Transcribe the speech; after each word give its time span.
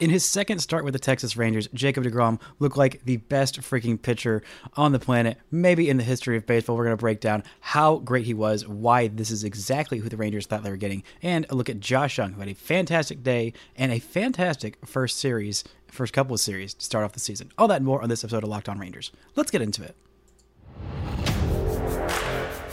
In 0.00 0.10
his 0.10 0.24
second 0.24 0.58
start 0.58 0.84
with 0.84 0.92
the 0.92 0.98
Texas 0.98 1.36
Rangers, 1.36 1.68
Jacob 1.72 2.02
DeGrom 2.02 2.40
looked 2.58 2.76
like 2.76 3.04
the 3.04 3.18
best 3.18 3.60
freaking 3.60 4.00
pitcher 4.00 4.42
on 4.76 4.90
the 4.90 4.98
planet, 4.98 5.38
maybe 5.52 5.88
in 5.88 5.98
the 5.98 6.02
history 6.02 6.36
of 6.36 6.46
baseball. 6.46 6.76
We're 6.76 6.84
going 6.84 6.96
to 6.96 7.00
break 7.00 7.20
down 7.20 7.44
how 7.60 7.98
great 7.98 8.24
he 8.26 8.34
was, 8.34 8.66
why 8.66 9.06
this 9.06 9.30
is 9.30 9.44
exactly 9.44 9.98
who 9.98 10.08
the 10.08 10.16
Rangers 10.16 10.46
thought 10.46 10.64
they 10.64 10.70
were 10.70 10.76
getting, 10.76 11.04
and 11.22 11.46
a 11.48 11.54
look 11.54 11.70
at 11.70 11.78
Josh 11.78 12.18
Jung, 12.18 12.32
who 12.32 12.40
had 12.40 12.48
a 12.48 12.54
fantastic 12.54 13.22
day 13.22 13.52
and 13.76 13.92
a 13.92 14.00
fantastic 14.00 14.84
first 14.84 15.16
series, 15.18 15.62
first 15.86 16.12
couple 16.12 16.34
of 16.34 16.40
series 16.40 16.74
to 16.74 16.84
start 16.84 17.04
off 17.04 17.12
the 17.12 17.20
season. 17.20 17.52
All 17.56 17.68
that 17.68 17.76
and 17.76 17.86
more 17.86 18.02
on 18.02 18.08
this 18.08 18.24
episode 18.24 18.42
of 18.42 18.48
Locked 18.50 18.68
On 18.68 18.78
Rangers. 18.80 19.12
Let's 19.36 19.52
get 19.52 19.62
into 19.62 19.84
it. 19.84 19.94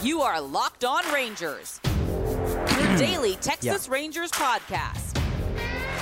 You 0.02 0.22
are 0.22 0.42
Locked 0.42 0.84
On 0.86 1.04
Rangers, 1.14 1.80
your 1.86 2.98
daily 2.98 3.36
Texas 3.36 3.88
Yeah. 3.88 3.94
Rangers 3.94 4.32
podcast. 4.32 5.11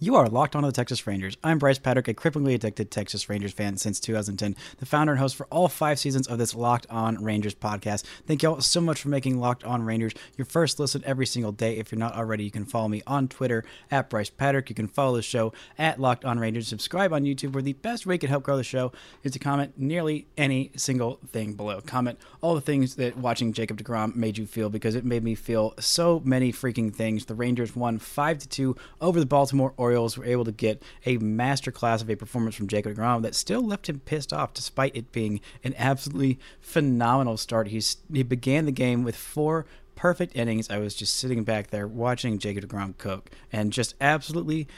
You 0.00 0.14
are 0.14 0.28
locked 0.28 0.54
onto 0.54 0.68
the 0.68 0.72
Texas 0.72 1.08
Rangers. 1.08 1.36
I'm 1.42 1.58
Brice 1.58 1.80
Paterik, 1.80 2.06
a 2.06 2.14
cripplingly 2.14 2.54
addicted 2.54 2.88
Texas 2.88 3.28
Rangers 3.28 3.50
fan 3.50 3.78
since 3.78 3.98
2010, 3.98 4.54
the 4.76 4.86
founder 4.86 5.14
and 5.14 5.18
host 5.18 5.34
for 5.34 5.48
all 5.50 5.66
five 5.66 5.98
seasons 5.98 6.28
of 6.28 6.38
this 6.38 6.54
Locked 6.54 6.86
On 6.88 7.20
Rangers 7.20 7.56
podcast. 7.56 8.04
Thank 8.24 8.44
you 8.44 8.50
all 8.50 8.60
so 8.60 8.80
much 8.80 9.02
for 9.02 9.08
making 9.08 9.40
Locked 9.40 9.64
On 9.64 9.82
Rangers 9.82 10.12
your 10.36 10.44
first 10.44 10.78
listen 10.78 11.02
every 11.04 11.26
single 11.26 11.50
day. 11.50 11.78
If 11.78 11.90
you're 11.90 11.98
not 11.98 12.14
already, 12.14 12.44
you 12.44 12.52
can 12.52 12.64
follow 12.64 12.86
me 12.86 13.02
on 13.08 13.26
Twitter 13.26 13.64
at 13.90 14.08
Brice 14.08 14.30
Paterik. 14.30 14.68
You 14.68 14.76
can 14.76 14.86
follow 14.86 15.16
the 15.16 15.22
show 15.22 15.52
at 15.76 16.00
Locked 16.00 16.24
On 16.24 16.38
Rangers. 16.38 16.68
Subscribe 16.68 17.12
on 17.12 17.24
YouTube, 17.24 17.52
where 17.52 17.62
the 17.62 17.72
best 17.72 18.06
way 18.06 18.14
you 18.14 18.20
can 18.20 18.28
help 18.28 18.44
grow 18.44 18.56
the 18.56 18.62
show 18.62 18.92
is 19.24 19.32
to 19.32 19.40
comment 19.40 19.72
nearly 19.76 20.28
any 20.36 20.70
single 20.76 21.18
thing 21.32 21.54
below. 21.54 21.80
Comment 21.80 22.16
all 22.40 22.54
the 22.54 22.60
things 22.60 22.94
that 22.94 23.16
watching 23.16 23.52
Jacob 23.52 23.82
DeGrom 23.82 24.14
made 24.14 24.38
you 24.38 24.46
feel 24.46 24.70
because 24.70 24.94
it 24.94 25.04
made 25.04 25.24
me 25.24 25.34
feel 25.34 25.74
so 25.80 26.22
many 26.24 26.52
freaking 26.52 26.94
things. 26.94 27.24
The 27.24 27.34
Rangers 27.34 27.74
won 27.74 27.98
5 27.98 28.38
to 28.38 28.48
2 28.48 28.76
over 29.00 29.18
the 29.18 29.26
Baltimore 29.26 29.74
Orioles. 29.76 29.87
Were 29.88 30.24
able 30.24 30.44
to 30.44 30.52
get 30.52 30.82
a 31.06 31.18
masterclass 31.18 32.02
of 32.02 32.10
a 32.10 32.16
performance 32.16 32.54
from 32.54 32.68
Jacob 32.68 32.96
DeGrom 32.96 33.22
that 33.22 33.34
still 33.34 33.62
left 33.62 33.88
him 33.88 34.00
pissed 34.00 34.32
off 34.32 34.52
despite 34.52 34.94
it 34.96 35.12
being 35.12 35.40
an 35.64 35.74
absolutely 35.78 36.38
phenomenal 36.60 37.36
start. 37.36 37.68
He's 37.68 37.96
he 38.12 38.22
began 38.22 38.66
the 38.66 38.72
game 38.72 39.02
with 39.02 39.16
four 39.16 39.66
perfect 39.96 40.36
innings. 40.36 40.70
I 40.70 40.78
was 40.78 40.94
just 40.94 41.16
sitting 41.16 41.42
back 41.42 41.68
there 41.68 41.88
watching 41.88 42.38
Jacob 42.38 42.66
DeGrom 42.66 42.96
cook 42.98 43.30
and 43.52 43.72
just 43.72 43.94
absolutely 44.00 44.68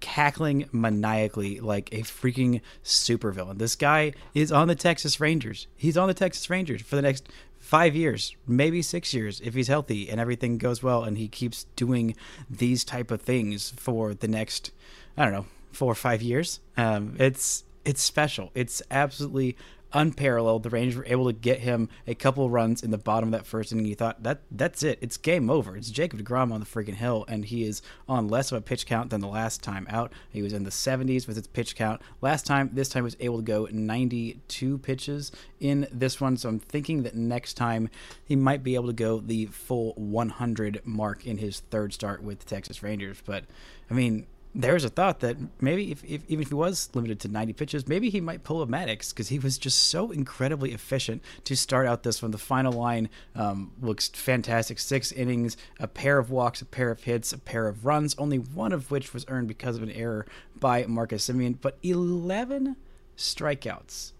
cackling 0.00 0.68
maniacally 0.72 1.60
like 1.60 1.92
a 1.92 2.00
freaking 2.00 2.60
supervillain. 2.82 3.58
This 3.58 3.76
guy 3.76 4.12
is 4.34 4.50
on 4.50 4.68
the 4.68 4.74
Texas 4.74 5.20
Rangers. 5.20 5.66
He's 5.76 5.96
on 5.96 6.08
the 6.08 6.14
Texas 6.14 6.48
Rangers 6.50 6.82
for 6.82 6.96
the 6.96 7.02
next 7.02 7.28
five 7.70 7.94
years, 7.94 8.34
maybe 8.48 8.82
six 8.82 9.14
years, 9.14 9.40
if 9.42 9.54
he's 9.54 9.68
healthy 9.68 10.10
and 10.10 10.18
everything 10.18 10.58
goes 10.58 10.82
well, 10.82 11.04
and 11.04 11.16
he 11.16 11.28
keeps 11.28 11.66
doing 11.76 12.16
these 12.50 12.82
type 12.82 13.12
of 13.12 13.22
things 13.22 13.72
for 13.76 14.12
the 14.12 14.26
next, 14.26 14.72
I 15.16 15.22
don't 15.22 15.32
know, 15.32 15.46
four 15.70 15.92
or 15.92 15.94
five 15.94 16.20
years. 16.20 16.58
Um, 16.76 17.14
it's 17.20 17.62
it's 17.84 18.02
special. 18.02 18.50
It's 18.56 18.82
absolutely 18.90 19.56
unparalleled. 19.92 20.62
The 20.62 20.70
Rangers 20.70 20.96
were 20.96 21.06
able 21.06 21.26
to 21.26 21.32
get 21.32 21.60
him 21.60 21.88
a 22.06 22.14
couple 22.14 22.48
runs 22.50 22.82
in 22.82 22.90
the 22.90 22.98
bottom 22.98 23.32
of 23.32 23.38
that 23.38 23.46
first 23.46 23.72
inning. 23.72 23.86
You 23.86 23.94
thought 23.94 24.22
that 24.22 24.42
that's 24.50 24.82
it. 24.82 24.98
It's 25.00 25.16
game 25.16 25.50
over. 25.50 25.76
It's 25.76 25.90
Jacob 25.90 26.20
Degrom 26.20 26.52
on 26.52 26.60
the 26.60 26.66
freaking 26.66 26.94
hill, 26.94 27.24
and 27.28 27.44
he 27.44 27.64
is 27.64 27.82
on 28.08 28.28
less 28.28 28.52
of 28.52 28.58
a 28.58 28.60
pitch 28.60 28.86
count 28.86 29.10
than 29.10 29.20
the 29.20 29.28
last 29.28 29.62
time 29.62 29.86
out. 29.90 30.12
He 30.30 30.42
was 30.42 30.52
in 30.52 30.64
the 30.64 30.70
70s 30.70 31.26
with 31.26 31.36
his 31.36 31.46
pitch 31.46 31.76
count 31.76 32.00
last 32.20 32.46
time. 32.46 32.70
This 32.72 32.88
time 32.88 33.02
he 33.02 33.04
was 33.04 33.16
able 33.20 33.38
to 33.38 33.42
go 33.42 33.68
92 33.70 34.78
pitches 34.78 35.32
in 35.58 35.86
this 35.92 36.20
one. 36.20 36.36
So 36.36 36.48
I'm 36.48 36.58
thinking 36.58 37.02
that 37.02 37.14
next 37.14 37.54
time 37.54 37.88
he 38.24 38.36
might 38.36 38.62
be 38.62 38.74
able 38.74 38.86
to 38.88 38.92
go 38.92 39.20
the 39.20 39.46
full 39.46 39.94
100 39.94 40.82
mark 40.84 41.26
in 41.26 41.38
his 41.38 41.60
third 41.60 41.92
start 41.92 42.22
with 42.22 42.40
the 42.40 42.46
Texas 42.46 42.82
Rangers. 42.82 43.22
But 43.24 43.44
I 43.90 43.94
mean 43.94 44.26
there's 44.54 44.84
a 44.84 44.88
thought 44.88 45.20
that 45.20 45.36
maybe 45.60 45.92
if, 45.92 46.02
if 46.02 46.22
even 46.28 46.42
if 46.42 46.48
he 46.48 46.54
was 46.54 46.90
limited 46.94 47.20
to 47.20 47.28
90 47.28 47.52
pitches, 47.52 47.86
maybe 47.86 48.10
he 48.10 48.20
might 48.20 48.42
pull 48.42 48.62
a 48.62 48.66
Maddux 48.66 49.10
because 49.10 49.28
he 49.28 49.38
was 49.38 49.58
just 49.58 49.78
so 49.78 50.10
incredibly 50.10 50.72
efficient 50.72 51.22
to 51.44 51.56
start 51.56 51.86
out 51.86 52.02
this 52.02 52.20
one. 52.20 52.32
The 52.32 52.38
final 52.38 52.72
line 52.72 53.08
um, 53.36 53.72
looks 53.80 54.08
fantastic: 54.08 54.78
six 54.78 55.12
innings, 55.12 55.56
a 55.78 55.86
pair 55.86 56.18
of 56.18 56.30
walks, 56.30 56.60
a 56.60 56.64
pair 56.64 56.90
of 56.90 57.04
hits, 57.04 57.32
a 57.32 57.38
pair 57.38 57.68
of 57.68 57.84
runs, 57.84 58.14
only 58.18 58.38
one 58.38 58.72
of 58.72 58.90
which 58.90 59.14
was 59.14 59.24
earned 59.28 59.46
because 59.46 59.76
of 59.76 59.82
an 59.82 59.90
error 59.92 60.26
by 60.58 60.84
Marcus 60.86 61.28
Semien, 61.28 61.56
but 61.60 61.78
11 61.82 62.76
strikeouts 63.16 64.12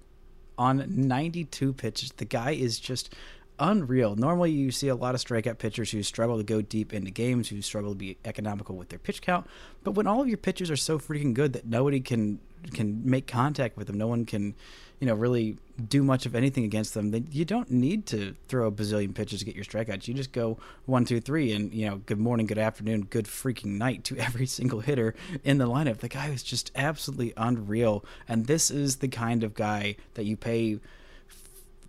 on 0.57 0.85
92 0.87 1.73
pitches. 1.73 2.13
The 2.13 2.25
guy 2.25 2.53
is 2.53 2.79
just 2.79 3.15
unreal. 3.61 4.17
Normally, 4.17 4.51
you 4.51 4.71
see 4.73 4.89
a 4.89 4.97
lot 4.97 5.15
of 5.15 5.21
strikeout 5.21 5.59
pitchers 5.59 5.91
who 5.91 6.03
struggle 6.03 6.39
to 6.39 6.43
go 6.43 6.63
deep 6.63 6.93
into 6.93 7.11
games, 7.11 7.49
who 7.49 7.63
struggle 7.63 7.93
to 7.93 7.97
be 7.97 8.17
economical 8.25 8.77
with 8.77 8.89
their 8.89 8.99
pitch 8.99 9.23
count. 9.23 9.47
But 9.85 9.93
when 9.93 10.07
all 10.07 10.23
of 10.23 10.29
your 10.29 10.39
pitches 10.39 10.71
are 10.71 10.77
so 10.77 10.99
freaking 10.99 11.35
good 11.35 11.53
that 11.53 11.67
nobody 11.67 12.01
can 12.01 12.41
can 12.73 13.01
make 13.09 13.27
contact 13.27 13.77
with 13.77 13.87
them, 13.87 13.97
no 13.97 14.07
one 14.07 14.27
can, 14.27 14.55
you 14.99 15.07
know, 15.07 15.15
really 15.15 15.57
do 15.89 16.03
much 16.03 16.27
of 16.27 16.35
anything 16.35 16.65
against 16.65 16.93
them, 16.93 17.11
then 17.11 17.27
you 17.31 17.45
don't 17.45 17.71
need 17.71 18.05
to 18.07 18.35
throw 18.49 18.67
a 18.67 18.73
bazillion 18.73 19.15
pitches 19.15 19.39
to 19.39 19.47
get 19.47 19.55
your 19.55 19.65
strikeouts. 19.65 20.07
You 20.07 20.15
just 20.15 20.33
go 20.33 20.59
one, 20.85 21.05
two, 21.05 21.21
three, 21.21 21.53
and 21.53 21.73
you 21.73 21.89
know, 21.89 21.97
good 22.05 22.19
morning, 22.19 22.47
good 22.47 22.59
afternoon, 22.59 23.07
good 23.09 23.25
freaking 23.25 23.79
night 23.79 24.05
to 24.05 24.17
every 24.19 24.47
single 24.47 24.81
hitter 24.81 25.15
in 25.45 25.59
the 25.59 25.67
lineup. 25.67 25.99
The 25.99 26.09
guy 26.09 26.29
is 26.29 26.43
just 26.43 26.71
absolutely 26.75 27.33
unreal, 27.37 28.05
and 28.29 28.47
this 28.47 28.71
is 28.71 28.97
the 28.97 29.09
kind 29.09 29.43
of 29.43 29.55
guy 29.55 29.97
that 30.15 30.25
you 30.25 30.37
pay 30.37 30.81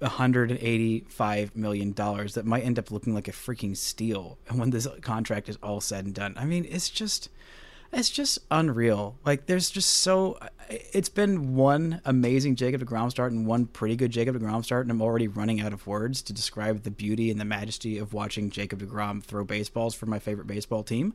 185 0.01 1.55
million 1.55 1.93
dollars 1.93 2.33
that 2.33 2.45
might 2.45 2.63
end 2.63 2.79
up 2.79 2.91
looking 2.91 3.13
like 3.13 3.27
a 3.27 3.31
freaking 3.31 3.75
steal 3.75 4.37
and 4.47 4.59
when 4.59 4.71
this 4.71 4.87
contract 5.01 5.49
is 5.49 5.57
all 5.61 5.81
said 5.81 6.05
and 6.05 6.13
done. 6.13 6.33
I 6.37 6.45
mean 6.45 6.65
it's 6.69 6.89
just 6.89 7.29
it's 7.93 8.09
just 8.09 8.39
unreal. 8.49 9.17
Like 9.25 9.47
there's 9.47 9.69
just 9.69 9.89
so 9.89 10.37
it's 10.69 11.09
been 11.09 11.55
one 11.55 12.01
amazing 12.05 12.55
jacob 12.55 12.81
deGrom 12.81 13.11
start 13.11 13.33
and 13.33 13.45
one 13.45 13.65
pretty 13.65 13.95
good 13.97 14.11
jacob 14.11 14.39
deGrom 14.39 14.63
start 14.63 14.85
and 14.85 14.91
i'm 14.91 15.01
already 15.01 15.27
running 15.27 15.59
out 15.59 15.73
of 15.73 15.85
words 15.85 16.21
to 16.21 16.31
describe 16.31 16.83
the 16.83 16.91
beauty 16.91 17.29
and 17.29 17.41
the 17.41 17.45
majesty 17.45 17.97
of 17.97 18.13
watching 18.13 18.49
jacob 18.49 18.81
deGrom 18.81 19.21
throw 19.21 19.43
baseballs 19.43 19.93
for 19.93 20.05
my 20.05 20.19
favorite 20.19 20.47
baseball 20.47 20.83
team. 20.83 21.13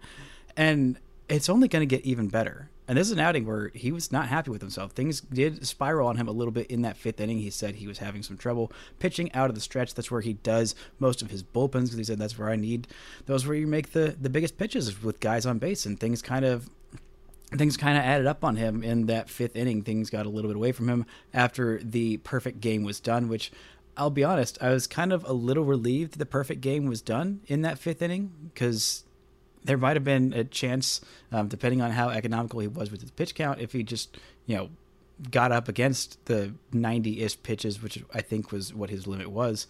And 0.56 0.98
it's 1.28 1.48
only 1.48 1.68
going 1.68 1.86
to 1.86 1.96
get 1.96 2.04
even 2.04 2.28
better. 2.28 2.70
And 2.88 2.96
this 2.96 3.08
is 3.08 3.12
an 3.12 3.18
outing 3.18 3.46
where 3.46 3.70
he 3.74 3.90
was 3.90 4.12
not 4.12 4.28
happy 4.28 4.50
with 4.50 4.60
himself. 4.60 4.92
Things 4.92 5.20
did 5.20 5.66
spiral 5.66 6.08
on 6.08 6.16
him 6.16 6.28
a 6.28 6.32
little 6.32 6.52
bit 6.52 6.68
in 6.68 6.82
that 6.82 6.96
fifth 6.96 7.20
inning. 7.20 7.38
He 7.38 7.50
said 7.50 7.76
he 7.76 7.88
was 7.88 7.98
having 7.98 8.22
some 8.22 8.36
trouble 8.36 8.70
pitching 8.98 9.32
out 9.32 9.48
of 9.48 9.54
the 9.54 9.60
stretch. 9.60 9.94
That's 9.94 10.10
where 10.10 10.20
he 10.20 10.34
does 10.34 10.74
most 10.98 11.20
of 11.20 11.30
his 11.30 11.42
bullpens 11.42 11.84
because 11.84 11.96
he 11.96 12.04
said 12.04 12.18
that's 12.18 12.38
where 12.38 12.50
I 12.50 12.56
need 12.56 12.86
those 13.26 13.46
where 13.46 13.56
you 13.56 13.66
make 13.66 13.92
the 13.92 14.16
the 14.20 14.30
biggest 14.30 14.56
pitches 14.56 15.02
with 15.02 15.20
guys 15.20 15.46
on 15.46 15.58
base. 15.58 15.84
And 15.84 15.98
things 15.98 16.22
kind 16.22 16.44
of 16.44 16.70
things 17.54 17.76
kind 17.76 17.96
of 17.96 18.04
added 18.04 18.26
up 18.26 18.44
on 18.44 18.56
him 18.56 18.82
in 18.82 19.06
that 19.06 19.28
fifth 19.30 19.56
inning. 19.56 19.82
Things 19.82 20.10
got 20.10 20.26
a 20.26 20.28
little 20.28 20.48
bit 20.48 20.56
away 20.56 20.72
from 20.72 20.88
him 20.88 21.06
after 21.34 21.80
the 21.82 22.18
perfect 22.18 22.60
game 22.60 22.84
was 22.84 23.00
done, 23.00 23.28
which 23.28 23.50
I'll 23.96 24.10
be 24.10 24.24
honest, 24.24 24.58
I 24.60 24.70
was 24.70 24.86
kind 24.86 25.12
of 25.12 25.24
a 25.24 25.32
little 25.32 25.64
relieved 25.64 26.18
the 26.18 26.26
perfect 26.26 26.60
game 26.60 26.86
was 26.86 27.00
done 27.00 27.40
in 27.46 27.62
that 27.62 27.78
fifth 27.78 28.02
inning 28.02 28.32
because 28.52 29.04
there 29.66 29.76
might 29.76 29.96
have 29.96 30.04
been 30.04 30.32
a 30.32 30.44
chance, 30.44 31.00
um, 31.32 31.48
depending 31.48 31.82
on 31.82 31.90
how 31.90 32.08
economical 32.08 32.60
he 32.60 32.68
was 32.68 32.90
with 32.90 33.00
his 33.00 33.10
pitch 33.10 33.34
count, 33.34 33.60
if 33.60 33.72
he 33.72 33.82
just, 33.82 34.16
you 34.46 34.56
know, 34.56 34.70
got 35.30 35.52
up 35.52 35.68
against 35.68 36.24
the 36.26 36.54
90 36.72 37.22
ish 37.22 37.42
pitches, 37.42 37.82
which 37.82 38.02
I 38.12 38.20
think 38.20 38.52
was 38.52 38.74
what 38.74 38.90
his 38.90 39.06
limit 39.06 39.30
was. 39.30 39.66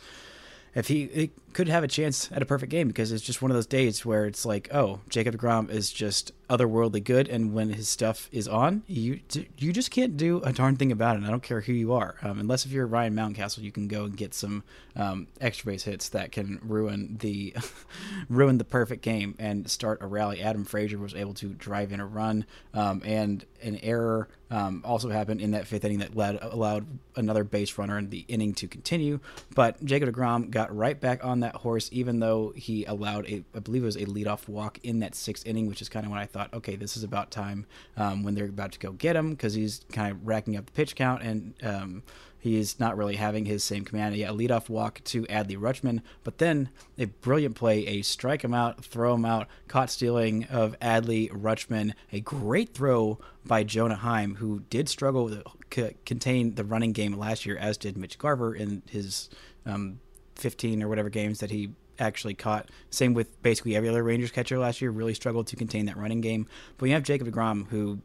If 0.74 0.88
he, 0.88 1.06
he 1.06 1.30
could 1.56 1.68
have 1.68 1.82
a 1.82 1.88
chance 1.88 2.30
at 2.32 2.42
a 2.42 2.44
perfect 2.44 2.70
game 2.70 2.86
because 2.86 3.10
it's 3.10 3.24
just 3.24 3.40
one 3.40 3.50
of 3.50 3.54
those 3.54 3.66
days 3.66 4.04
where 4.04 4.26
it's 4.26 4.44
like, 4.44 4.68
oh, 4.74 5.00
Jacob 5.08 5.38
DeGrom 5.38 5.70
is 5.70 5.90
just 5.90 6.32
otherworldly 6.50 7.02
good, 7.02 7.28
and 7.28 7.54
when 7.54 7.70
his 7.70 7.88
stuff 7.88 8.28
is 8.30 8.46
on, 8.46 8.82
you 8.86 9.20
you 9.56 9.72
just 9.72 9.90
can't 9.90 10.18
do 10.18 10.42
a 10.42 10.52
darn 10.52 10.76
thing 10.76 10.92
about 10.92 11.16
it. 11.16 11.24
I 11.24 11.30
don't 11.30 11.42
care 11.42 11.62
who 11.62 11.72
you 11.72 11.94
are, 11.94 12.16
um, 12.22 12.38
unless 12.38 12.66
if 12.66 12.72
you're 12.72 12.86
Ryan 12.86 13.14
Mountcastle, 13.14 13.62
you 13.62 13.72
can 13.72 13.88
go 13.88 14.04
and 14.04 14.14
get 14.14 14.34
some 14.34 14.64
um, 14.96 15.28
extra 15.40 15.72
base 15.72 15.84
hits 15.84 16.10
that 16.10 16.30
can 16.30 16.60
ruin 16.62 17.16
the 17.20 17.54
ruin 18.28 18.58
the 18.58 18.64
perfect 18.64 19.02
game 19.02 19.34
and 19.38 19.68
start 19.70 20.02
a 20.02 20.06
rally. 20.06 20.42
Adam 20.42 20.64
Frazier 20.64 20.98
was 20.98 21.14
able 21.14 21.32
to 21.34 21.48
drive 21.48 21.90
in 21.90 22.00
a 22.00 22.06
run, 22.06 22.44
um, 22.74 23.00
and 23.02 23.46
an 23.62 23.76
error 23.82 24.28
um, 24.50 24.82
also 24.84 25.08
happened 25.08 25.40
in 25.40 25.52
that 25.52 25.66
fifth 25.66 25.84
inning 25.84 25.98
that 25.98 26.14
led 26.14 26.38
allowed 26.40 26.86
another 27.16 27.44
base 27.44 27.76
runner 27.78 27.98
in 27.98 28.10
the 28.10 28.24
inning 28.28 28.54
to 28.54 28.68
continue. 28.68 29.18
But 29.54 29.84
Jacob 29.84 30.14
Degrom 30.14 30.50
got 30.50 30.74
right 30.74 30.98
back 30.98 31.24
on 31.24 31.40
that 31.40 31.45
horse, 31.54 31.88
even 31.92 32.18
though 32.18 32.52
he 32.56 32.84
allowed 32.84 33.26
a, 33.26 33.44
I 33.54 33.60
believe 33.60 33.82
it 33.82 33.86
was 33.86 33.96
a 33.96 34.06
leadoff 34.06 34.48
walk 34.48 34.80
in 34.82 34.98
that 34.98 35.14
sixth 35.14 35.46
inning, 35.46 35.68
which 35.68 35.80
is 35.80 35.88
kind 35.88 36.04
of 36.04 36.10
when 36.10 36.20
I 36.20 36.26
thought, 36.26 36.52
okay, 36.52 36.74
this 36.74 36.96
is 36.96 37.04
about 37.04 37.30
time 37.30 37.66
um, 37.96 38.24
when 38.24 38.34
they're 38.34 38.46
about 38.46 38.72
to 38.72 38.78
go 38.78 38.92
get 38.92 39.14
him 39.14 39.30
because 39.30 39.54
he's 39.54 39.84
kind 39.92 40.10
of 40.10 40.26
racking 40.26 40.56
up 40.56 40.66
the 40.66 40.72
pitch 40.72 40.96
count 40.96 41.22
and. 41.22 41.54
Um, 41.62 42.02
He's 42.46 42.78
not 42.78 42.96
really 42.96 43.16
having 43.16 43.44
his 43.44 43.64
same 43.64 43.84
command. 43.84 44.14
Yeah, 44.14 44.30
a 44.30 44.32
leadoff 44.32 44.68
walk 44.68 45.02
to 45.06 45.24
Adley 45.24 45.58
Rutschman, 45.58 46.00
but 46.22 46.38
then 46.38 46.68
a 46.96 47.06
brilliant 47.06 47.56
play, 47.56 47.84
a 47.88 48.02
strike 48.02 48.44
him 48.44 48.54
out, 48.54 48.84
throw 48.84 49.14
him 49.14 49.24
out, 49.24 49.48
caught 49.66 49.90
stealing 49.90 50.44
of 50.44 50.78
Adley 50.78 51.28
Rutschman, 51.30 51.92
a 52.12 52.20
great 52.20 52.72
throw 52.72 53.18
by 53.44 53.64
Jonah 53.64 53.96
Heim, 53.96 54.36
who 54.36 54.60
did 54.70 54.88
struggle 54.88 55.42
to 55.70 55.94
contain 56.04 56.54
the 56.54 56.64
running 56.64 56.92
game 56.92 57.18
last 57.18 57.46
year, 57.46 57.56
as 57.56 57.76
did 57.76 57.96
Mitch 57.96 58.16
Garver 58.16 58.54
in 58.54 58.82
his 58.88 59.28
um, 59.64 59.98
15 60.36 60.82
or 60.82 60.88
whatever 60.88 61.08
games 61.08 61.40
that 61.40 61.50
he 61.50 61.70
actually 61.98 62.34
caught. 62.34 62.70
Same 62.90 63.14
with 63.14 63.42
basically 63.42 63.76
every 63.76 63.88
other 63.88 64.02
Rangers 64.02 64.30
catcher 64.30 64.58
last 64.58 64.80
year, 64.80 64.90
really 64.90 65.14
struggled 65.14 65.46
to 65.48 65.56
contain 65.56 65.86
that 65.86 65.96
running 65.96 66.20
game. 66.20 66.46
But 66.78 66.86
you 66.86 66.94
have 66.94 67.02
Jacob 67.02 67.28
DeGrom, 67.28 67.68
who 67.68 68.00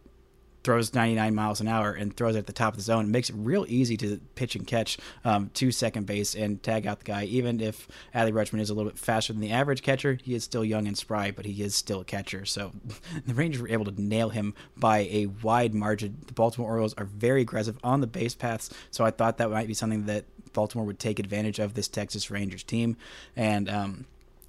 throws 0.63 0.93
99 0.93 1.33
miles 1.33 1.59
an 1.59 1.67
hour 1.67 1.91
and 1.91 2.15
throws 2.15 2.35
it 2.35 2.39
at 2.39 2.45
the 2.45 2.53
top 2.53 2.73
of 2.73 2.77
the 2.77 2.83
zone. 2.83 3.05
It 3.05 3.09
makes 3.09 3.29
it 3.29 3.35
real 3.37 3.65
easy 3.67 3.97
to 3.97 4.19
pitch 4.35 4.55
and 4.55 4.65
catch 4.65 4.97
um, 5.25 5.49
to 5.55 5.71
second 5.71 6.05
base 6.05 6.35
and 6.35 6.61
tag 6.61 6.85
out 6.85 6.99
the 6.99 7.05
guy. 7.05 7.23
Even 7.25 7.59
if 7.59 7.87
Adley 8.13 8.31
Rutschman 8.31 8.59
is 8.59 8.69
a 8.69 8.73
little 8.73 8.91
bit 8.91 8.99
faster 8.99 9.33
than 9.33 9.41
the 9.41 9.51
average 9.51 9.81
catcher, 9.81 10.19
he 10.21 10.35
is 10.35 10.43
still 10.43 10.63
young 10.63 10.87
and 10.87 10.97
spry, 10.97 11.31
but 11.31 11.45
he 11.45 11.63
is 11.63 11.75
still 11.75 12.01
a 12.01 12.05
catcher. 12.05 12.45
So 12.45 12.71
the 13.25 13.33
Rangers 13.33 13.61
were 13.61 13.69
able 13.69 13.85
to 13.85 14.01
nail 14.01 14.29
him 14.29 14.53
by 14.77 14.99
a 14.99 15.27
wide 15.41 15.73
margin. 15.73 16.17
The 16.27 16.33
Baltimore 16.33 16.69
Orioles 16.69 16.93
are 16.95 17.05
very 17.05 17.41
aggressive 17.41 17.77
on 17.83 18.01
the 18.01 18.07
base 18.07 18.35
paths, 18.35 18.69
so 18.91 19.03
I 19.03 19.11
thought 19.11 19.37
that 19.37 19.49
might 19.49 19.67
be 19.67 19.73
something 19.73 20.05
that 20.05 20.25
Baltimore 20.53 20.86
would 20.86 21.00
take 21.00 21.19
advantage 21.19 21.59
of 21.59 21.74
this 21.74 21.88
Texas 21.88 22.31
Rangers 22.31 22.63
team. 22.63 22.98
And 23.36 23.69
um, 23.69 24.06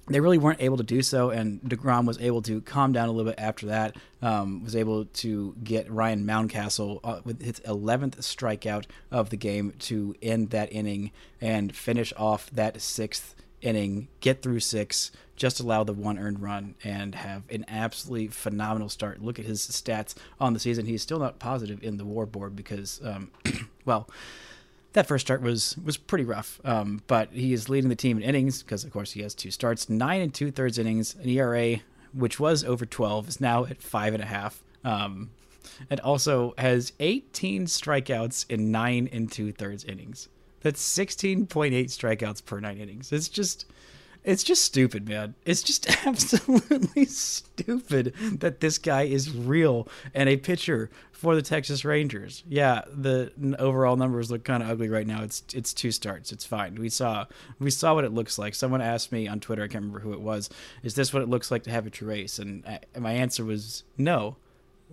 they 0.07 0.19
really 0.19 0.37
weren't 0.37 0.61
able 0.61 0.77
to 0.77 0.83
do 0.83 1.01
so, 1.01 1.29
and 1.29 1.61
Degrom 1.61 2.05
was 2.05 2.19
able 2.19 2.41
to 2.43 2.59
calm 2.61 2.91
down 2.91 3.07
a 3.07 3.11
little 3.11 3.31
bit 3.31 3.39
after 3.39 3.67
that. 3.67 3.95
Um, 4.21 4.63
was 4.63 4.75
able 4.75 5.05
to 5.05 5.55
get 5.63 5.89
Ryan 5.89 6.25
Mountcastle 6.25 6.99
uh, 7.03 7.21
with 7.23 7.41
his 7.41 7.61
11th 7.61 8.17
strikeout 8.17 8.85
of 9.11 9.29
the 9.29 9.37
game 9.37 9.73
to 9.79 10.15
end 10.21 10.49
that 10.49 10.73
inning 10.73 11.11
and 11.39 11.73
finish 11.73 12.11
off 12.17 12.49
that 12.51 12.81
sixth 12.81 13.35
inning, 13.61 14.09
get 14.19 14.41
through 14.41 14.59
six, 14.59 15.11
just 15.37 15.61
allow 15.61 15.85
the 15.85 15.93
one 15.93 16.19
earned 16.19 16.41
run, 16.41 16.75
and 16.83 17.15
have 17.15 17.43
an 17.49 17.63
absolutely 17.69 18.27
phenomenal 18.27 18.89
start. 18.89 19.21
Look 19.21 19.39
at 19.39 19.45
his 19.45 19.61
stats 19.61 20.15
on 20.37 20.53
the 20.53 20.59
season. 20.59 20.85
He's 20.85 21.01
still 21.01 21.19
not 21.19 21.39
positive 21.39 21.81
in 21.81 21.95
the 21.95 22.05
WAR 22.05 22.25
board 22.25 22.57
because, 22.57 22.99
um, 23.05 23.31
well 23.85 24.09
that 24.93 25.07
first 25.07 25.25
start 25.27 25.41
was 25.41 25.77
was 25.83 25.97
pretty 25.97 26.23
rough. 26.23 26.59
Um, 26.63 27.01
but 27.07 27.29
he 27.31 27.53
is 27.53 27.69
leading 27.69 27.89
the 27.89 27.95
team 27.95 28.17
in 28.17 28.23
innings 28.23 28.63
because, 28.63 28.83
of 28.83 28.91
course, 28.91 29.11
he 29.11 29.21
has 29.21 29.35
two 29.35 29.51
starts, 29.51 29.89
nine 29.89 30.21
and 30.21 30.33
two 30.33 30.51
thirds 30.51 30.77
innings, 30.77 31.15
an 31.15 31.29
ERA 31.29 31.77
which 32.13 32.39
was 32.39 32.63
over 32.63 32.85
twelve 32.85 33.27
is 33.27 33.41
now 33.41 33.65
at 33.65 33.81
five 33.81 34.13
and 34.13 34.23
a 34.23 34.27
half. 34.27 34.63
Um, 34.83 35.31
and 35.89 35.99
also 36.01 36.53
has 36.57 36.93
18 36.99 37.65
strikeouts 37.65 38.45
in 38.49 38.71
nine 38.71 39.09
and 39.11 39.31
two 39.31 39.51
thirds 39.51 39.83
innings. 39.85 40.27
That's 40.61 40.83
16.8 40.83 41.47
strikeouts 41.47 42.45
per 42.45 42.59
nine 42.59 42.77
innings. 42.77 43.11
It's 43.11 43.29
just 43.29 43.65
it's 44.23 44.43
just 44.43 44.63
stupid, 44.63 45.07
man. 45.07 45.35
It's 45.45 45.61
just 45.63 45.89
absolutely 46.05 47.05
stupid 47.05 48.13
that 48.39 48.59
this 48.59 48.77
guy 48.77 49.03
is 49.03 49.31
real 49.31 49.87
and 50.13 50.29
a 50.29 50.37
pitcher 50.37 50.89
for 51.11 51.35
the 51.35 51.41
Texas 51.41 51.85
Rangers. 51.85 52.43
Yeah, 52.47 52.81
the 52.87 53.31
overall 53.59 53.95
numbers 53.95 54.29
look 54.29 54.43
kind 54.43 54.61
of 54.61 54.69
ugly 54.69 54.89
right 54.89 55.07
now. 55.07 55.23
It's 55.23 55.43
it's 55.53 55.73
two 55.73 55.91
starts. 55.91 56.31
It's 56.31 56.45
fine. 56.45 56.75
We 56.75 56.89
saw 56.89 57.25
we 57.59 57.69
saw 57.69 57.95
what 57.95 58.03
it 58.03 58.13
looks 58.13 58.37
like. 58.37 58.55
Someone 58.55 58.81
asked 58.81 59.11
me 59.11 59.27
on 59.27 59.39
Twitter. 59.39 59.63
I 59.63 59.67
can't 59.67 59.83
remember 59.83 59.99
who 59.99 60.13
it 60.13 60.21
was. 60.21 60.49
Is 60.83 60.95
this 60.95 61.13
what 61.13 61.23
it 61.23 61.29
looks 61.29 61.49
like 61.51 61.63
to 61.63 61.71
have 61.71 61.87
a 61.87 61.89
true 61.89 62.11
ace? 62.11 62.39
And 62.39 62.65
I, 62.65 62.99
my 62.99 63.13
answer 63.13 63.45
was 63.45 63.83
no. 63.97 64.35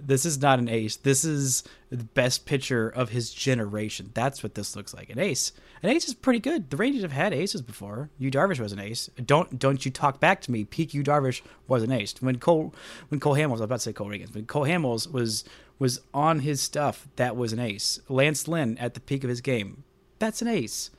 This 0.07 0.25
is 0.25 0.41
not 0.41 0.59
an 0.59 0.69
ace. 0.69 0.97
This 0.97 1.25
is 1.25 1.63
the 1.91 2.05
best 2.05 2.47
pitcher 2.47 2.89
of 2.89 3.11
his 3.11 3.33
generation. 3.33 4.11
That's 4.15 4.43
what 4.43 4.55
this 4.55 4.77
looks 4.77 4.95
like. 4.95 5.11
An 5.11 5.19
ace. 5.19 5.53
An 5.83 5.91
ace 5.91 6.07
is 6.07 6.15
pretty 6.15 6.39
good. 6.39 6.71
The 6.71 6.77
Rangers 6.77 7.03
have 7.03 7.13
had 7.13 7.33
aces 7.33 7.63
before. 7.63 8.11
Yu 8.19 8.31
Darvish 8.31 8.61
was 8.61 8.73
an 8.73 8.79
ace. 8.79 9.09
Don't 9.25 9.59
don't 9.59 9.85
you 9.85 9.91
talk 9.91 10.21
back 10.21 10.41
to 10.43 10.53
me. 10.53 10.65
Peak 10.65 10.95
Yu 10.95 11.03
Darvish 11.03 11.43
was 11.67 11.83
an 11.83 11.93
ace. 11.93 12.15
When 12.21 12.39
Cole 12.39 12.75
when 13.09 13.21
Cole 13.21 13.35
Hamels, 13.35 13.49
I 13.49 13.53
was 13.53 13.61
about 13.63 13.77
to 13.77 13.81
say 13.81 13.93
Cole 13.93 14.09
Ragans, 14.09 14.35
when 14.35 14.47
Cole 14.47 14.65
Hamels 14.65 15.11
was 15.11 15.45
was 15.79 16.01
on 16.13 16.41
his 16.41 16.61
stuff, 16.61 17.09
that 17.17 17.37
was 17.37 17.53
an 17.53 17.59
ace. 17.59 18.01
Lance 18.09 18.47
Lynn 18.47 18.77
at 18.79 18.95
the 18.95 19.01
peak 19.01 19.25
of 19.25 19.31
his 19.31 19.41
game, 19.41 19.85
that's 20.19 20.43
an 20.43 20.49
ace. 20.49 20.91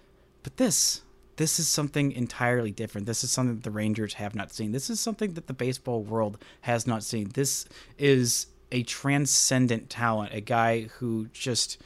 But 0.44 0.57
this 0.57 1.01
this 1.38 1.59
is 1.59 1.68
something 1.68 2.12
entirely 2.12 2.71
different. 2.71 3.07
This 3.07 3.24
is 3.24 3.31
something 3.31 3.56
that 3.56 3.63
the 3.63 3.71
Rangers 3.71 4.15
have 4.15 4.36
not 4.36 4.51
seen. 4.51 4.71
This 4.74 4.89
is 4.89 5.00
something 5.00 5.33
that 5.33 5.48
the 5.48 5.53
baseball 5.53 6.03
world 6.03 6.38
has 6.62 6.86
not 6.86 7.03
seen. 7.03 7.30
This 7.33 7.65
is 7.98 8.48
a 8.71 8.83
transcendent 8.83 9.89
talent, 9.89 10.33
a 10.33 10.41
guy 10.41 10.83
who 11.00 11.27
just 11.33 11.81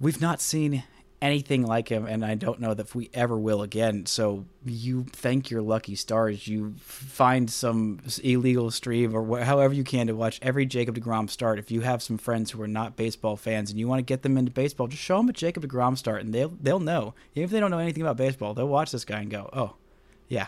we've 0.00 0.20
not 0.20 0.40
seen 0.40 0.82
anything 1.22 1.66
like 1.66 1.88
him, 1.88 2.06
and 2.06 2.24
I 2.24 2.34
don't 2.34 2.60
know 2.60 2.72
that 2.74 2.94
we 2.94 3.10
ever 3.12 3.36
will 3.36 3.62
again. 3.62 4.06
So 4.06 4.46
you 4.64 5.04
thank 5.12 5.50
your 5.50 5.60
lucky 5.62 5.94
stars. 5.94 6.48
You 6.48 6.74
find 6.78 7.50
some 7.50 8.00
illegal 8.22 8.70
stream 8.70 9.14
or 9.14 9.24
wh- 9.24 9.44
however 9.44 9.74
you 9.74 9.84
can 9.84 10.06
to 10.06 10.14
watch 10.14 10.38
every 10.42 10.64
Jacob 10.66 10.96
Degrom 10.96 11.28
start. 11.28 11.58
If 11.58 11.70
you 11.70 11.82
have 11.82 12.02
some 12.02 12.16
friends 12.18 12.50
who 12.50 12.62
are 12.62 12.68
not 12.68 12.96
baseball 12.96 13.36
fans 13.36 13.70
and 13.70 13.78
you 13.78 13.86
want 13.86 13.98
to 13.98 14.04
get 14.04 14.22
them 14.22 14.38
into 14.38 14.50
baseball, 14.50 14.86
just 14.86 15.02
show 15.02 15.18
them 15.18 15.28
a 15.28 15.32
Jacob 15.32 15.64
Degrom 15.66 15.96
start, 15.96 16.22
and 16.22 16.32
they'll 16.32 16.54
they'll 16.60 16.80
know. 16.80 17.14
Even 17.34 17.44
if 17.44 17.50
they 17.50 17.60
don't 17.60 17.70
know 17.70 17.78
anything 17.78 18.02
about 18.02 18.16
baseball, 18.16 18.54
they'll 18.54 18.68
watch 18.68 18.90
this 18.90 19.04
guy 19.04 19.20
and 19.20 19.30
go, 19.30 19.50
"Oh, 19.52 19.74
yeah, 20.28 20.46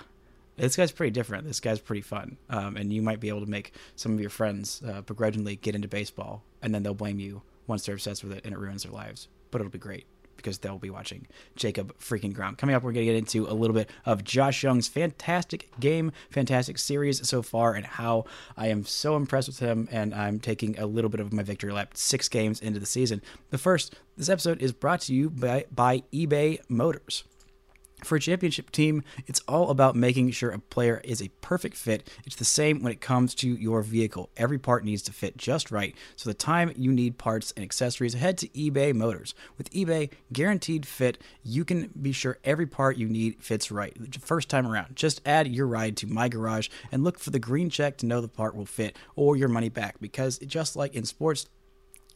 this 0.56 0.76
guy's 0.76 0.92
pretty 0.92 1.10
different. 1.10 1.46
This 1.46 1.60
guy's 1.60 1.80
pretty 1.80 2.02
fun, 2.02 2.36
um, 2.50 2.76
and 2.76 2.92
you 2.92 3.02
might 3.02 3.20
be 3.20 3.28
able 3.28 3.40
to 3.40 3.50
make 3.50 3.72
some 3.96 4.12
of 4.12 4.20
your 4.20 4.30
friends 4.30 4.82
uh, 4.86 5.02
begrudgingly 5.02 5.56
get 5.56 5.74
into 5.74 5.88
baseball, 5.88 6.42
and 6.60 6.74
then 6.74 6.82
they'll 6.82 6.94
blame 6.94 7.18
you 7.18 7.42
once 7.66 7.86
they're 7.86 7.94
obsessed 7.94 8.24
with 8.24 8.32
it, 8.32 8.44
and 8.44 8.54
it 8.54 8.58
ruins 8.58 8.82
their 8.82 8.92
lives. 8.92 9.28
But 9.50 9.60
it'll 9.60 9.70
be 9.70 9.78
great 9.78 10.06
because 10.36 10.58
they'll 10.58 10.78
be 10.78 10.90
watching 10.90 11.26
Jacob 11.56 11.96
freaking 11.98 12.34
Grom. 12.34 12.56
Coming 12.56 12.74
up, 12.74 12.82
we're 12.82 12.92
going 12.92 13.06
to 13.06 13.12
get 13.12 13.18
into 13.18 13.46
a 13.46 13.54
little 13.54 13.74
bit 13.74 13.88
of 14.04 14.24
Josh 14.24 14.62
Jung's 14.62 14.88
fantastic 14.88 15.68
game, 15.78 16.10
fantastic 16.30 16.78
series 16.78 17.26
so 17.28 17.42
far, 17.42 17.74
and 17.74 17.86
how 17.86 18.24
I 18.56 18.68
am 18.68 18.84
so 18.84 19.16
impressed 19.16 19.48
with 19.48 19.60
him, 19.60 19.88
and 19.92 20.12
I'm 20.14 20.40
taking 20.40 20.78
a 20.78 20.86
little 20.86 21.10
bit 21.10 21.20
of 21.20 21.32
my 21.32 21.42
victory 21.42 21.72
lap 21.72 21.92
six 21.94 22.28
games 22.28 22.60
into 22.60 22.80
the 22.80 22.86
season. 22.86 23.22
The 23.50 23.58
first, 23.58 23.94
this 24.16 24.28
episode 24.28 24.60
is 24.60 24.72
brought 24.72 25.02
to 25.02 25.14
you 25.14 25.30
by, 25.30 25.66
by 25.70 26.02
eBay 26.12 26.58
Motors. 26.68 27.24
For 28.04 28.16
a 28.16 28.20
championship 28.20 28.70
team, 28.70 29.04
it's 29.26 29.40
all 29.46 29.70
about 29.70 29.94
making 29.94 30.30
sure 30.32 30.50
a 30.50 30.58
player 30.58 31.00
is 31.04 31.22
a 31.22 31.28
perfect 31.40 31.76
fit. 31.76 32.08
It's 32.26 32.36
the 32.36 32.44
same 32.44 32.82
when 32.82 32.92
it 32.92 33.00
comes 33.00 33.34
to 33.36 33.48
your 33.48 33.82
vehicle. 33.82 34.30
Every 34.36 34.58
part 34.58 34.84
needs 34.84 35.02
to 35.02 35.12
fit 35.12 35.36
just 35.36 35.70
right. 35.70 35.94
So 36.16 36.28
the 36.28 36.34
time 36.34 36.72
you 36.76 36.92
need 36.92 37.18
parts 37.18 37.52
and 37.56 37.62
accessories, 37.64 38.14
head 38.14 38.38
to 38.38 38.48
eBay 38.48 38.94
Motors. 38.94 39.34
With 39.56 39.70
eBay 39.70 40.10
Guaranteed 40.32 40.84
Fit, 40.84 41.18
you 41.44 41.64
can 41.64 41.90
be 42.00 42.12
sure 42.12 42.38
every 42.44 42.66
part 42.66 42.96
you 42.96 43.08
need 43.08 43.42
fits 43.42 43.70
right. 43.70 43.96
The 43.98 44.18
first 44.18 44.48
time 44.48 44.66
around, 44.66 44.96
just 44.96 45.20
add 45.24 45.46
your 45.46 45.66
ride 45.66 45.96
to 45.98 46.06
My 46.06 46.28
Garage 46.28 46.68
and 46.90 47.04
look 47.04 47.18
for 47.18 47.30
the 47.30 47.38
green 47.38 47.70
check 47.70 47.98
to 47.98 48.06
know 48.06 48.20
the 48.20 48.28
part 48.28 48.56
will 48.56 48.66
fit 48.66 48.96
or 49.14 49.36
your 49.36 49.48
money 49.48 49.68
back 49.68 50.00
because 50.00 50.38
just 50.38 50.74
like 50.74 50.94
in 50.94 51.04
sports, 51.04 51.46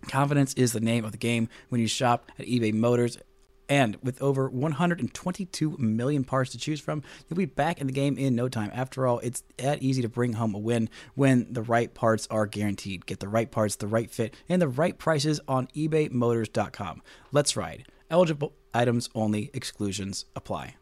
Confidence 0.09 0.55
is 0.55 0.73
the 0.73 0.81
name 0.81 1.05
of 1.05 1.13
the 1.13 1.19
game 1.19 1.49
when 1.69 1.81
you 1.81 1.89
shop 1.89 2.31
at 2.39 2.47
eBay 2.47 2.73
Motors. 2.73 3.19
And 3.69 3.97
with 4.03 4.23
over 4.23 4.49
122 4.49 5.77
million 5.79 6.25
parts 6.25 6.53
to 6.53 6.59
choose 6.59 6.81
from, 6.81 7.03
you'll 7.29 7.37
be 7.37 7.47
back 7.47 7.81
in 7.81 7.87
the 7.87 7.93
game 7.93 8.17
in 8.17 8.35
no 8.37 8.49
time. 8.49 8.71
After 8.73 9.07
all, 9.07 9.19
it's 9.21 9.43
that 9.59 9.83
easy 9.83 10.03
to 10.03 10.09
bring 10.09 10.35
home 10.35 10.55
a 10.55 10.59
win 10.59 10.89
when 11.15 11.53
the 11.53 11.63
right 11.63 11.93
parts 11.93 12.29
are 12.31 12.47
guaranteed. 12.47 13.07
Get 13.07 13.21
the 13.21 13.29
right 13.29 13.51
parts, 13.51 13.77
the 13.77 13.89
right 13.89 14.11
fit, 14.11 14.35
and 14.49 14.63
the 14.63 14.69
right 14.69 14.97
prices 14.97 15.41
on 15.49 15.67
ebaymotors.com. 15.69 17.03
Let's 17.33 17.57
ride. 17.57 17.87
Eligible 18.09 18.55
items 18.73 19.09
only, 19.15 19.51
exclusions 19.53 20.27
apply. 20.37 20.77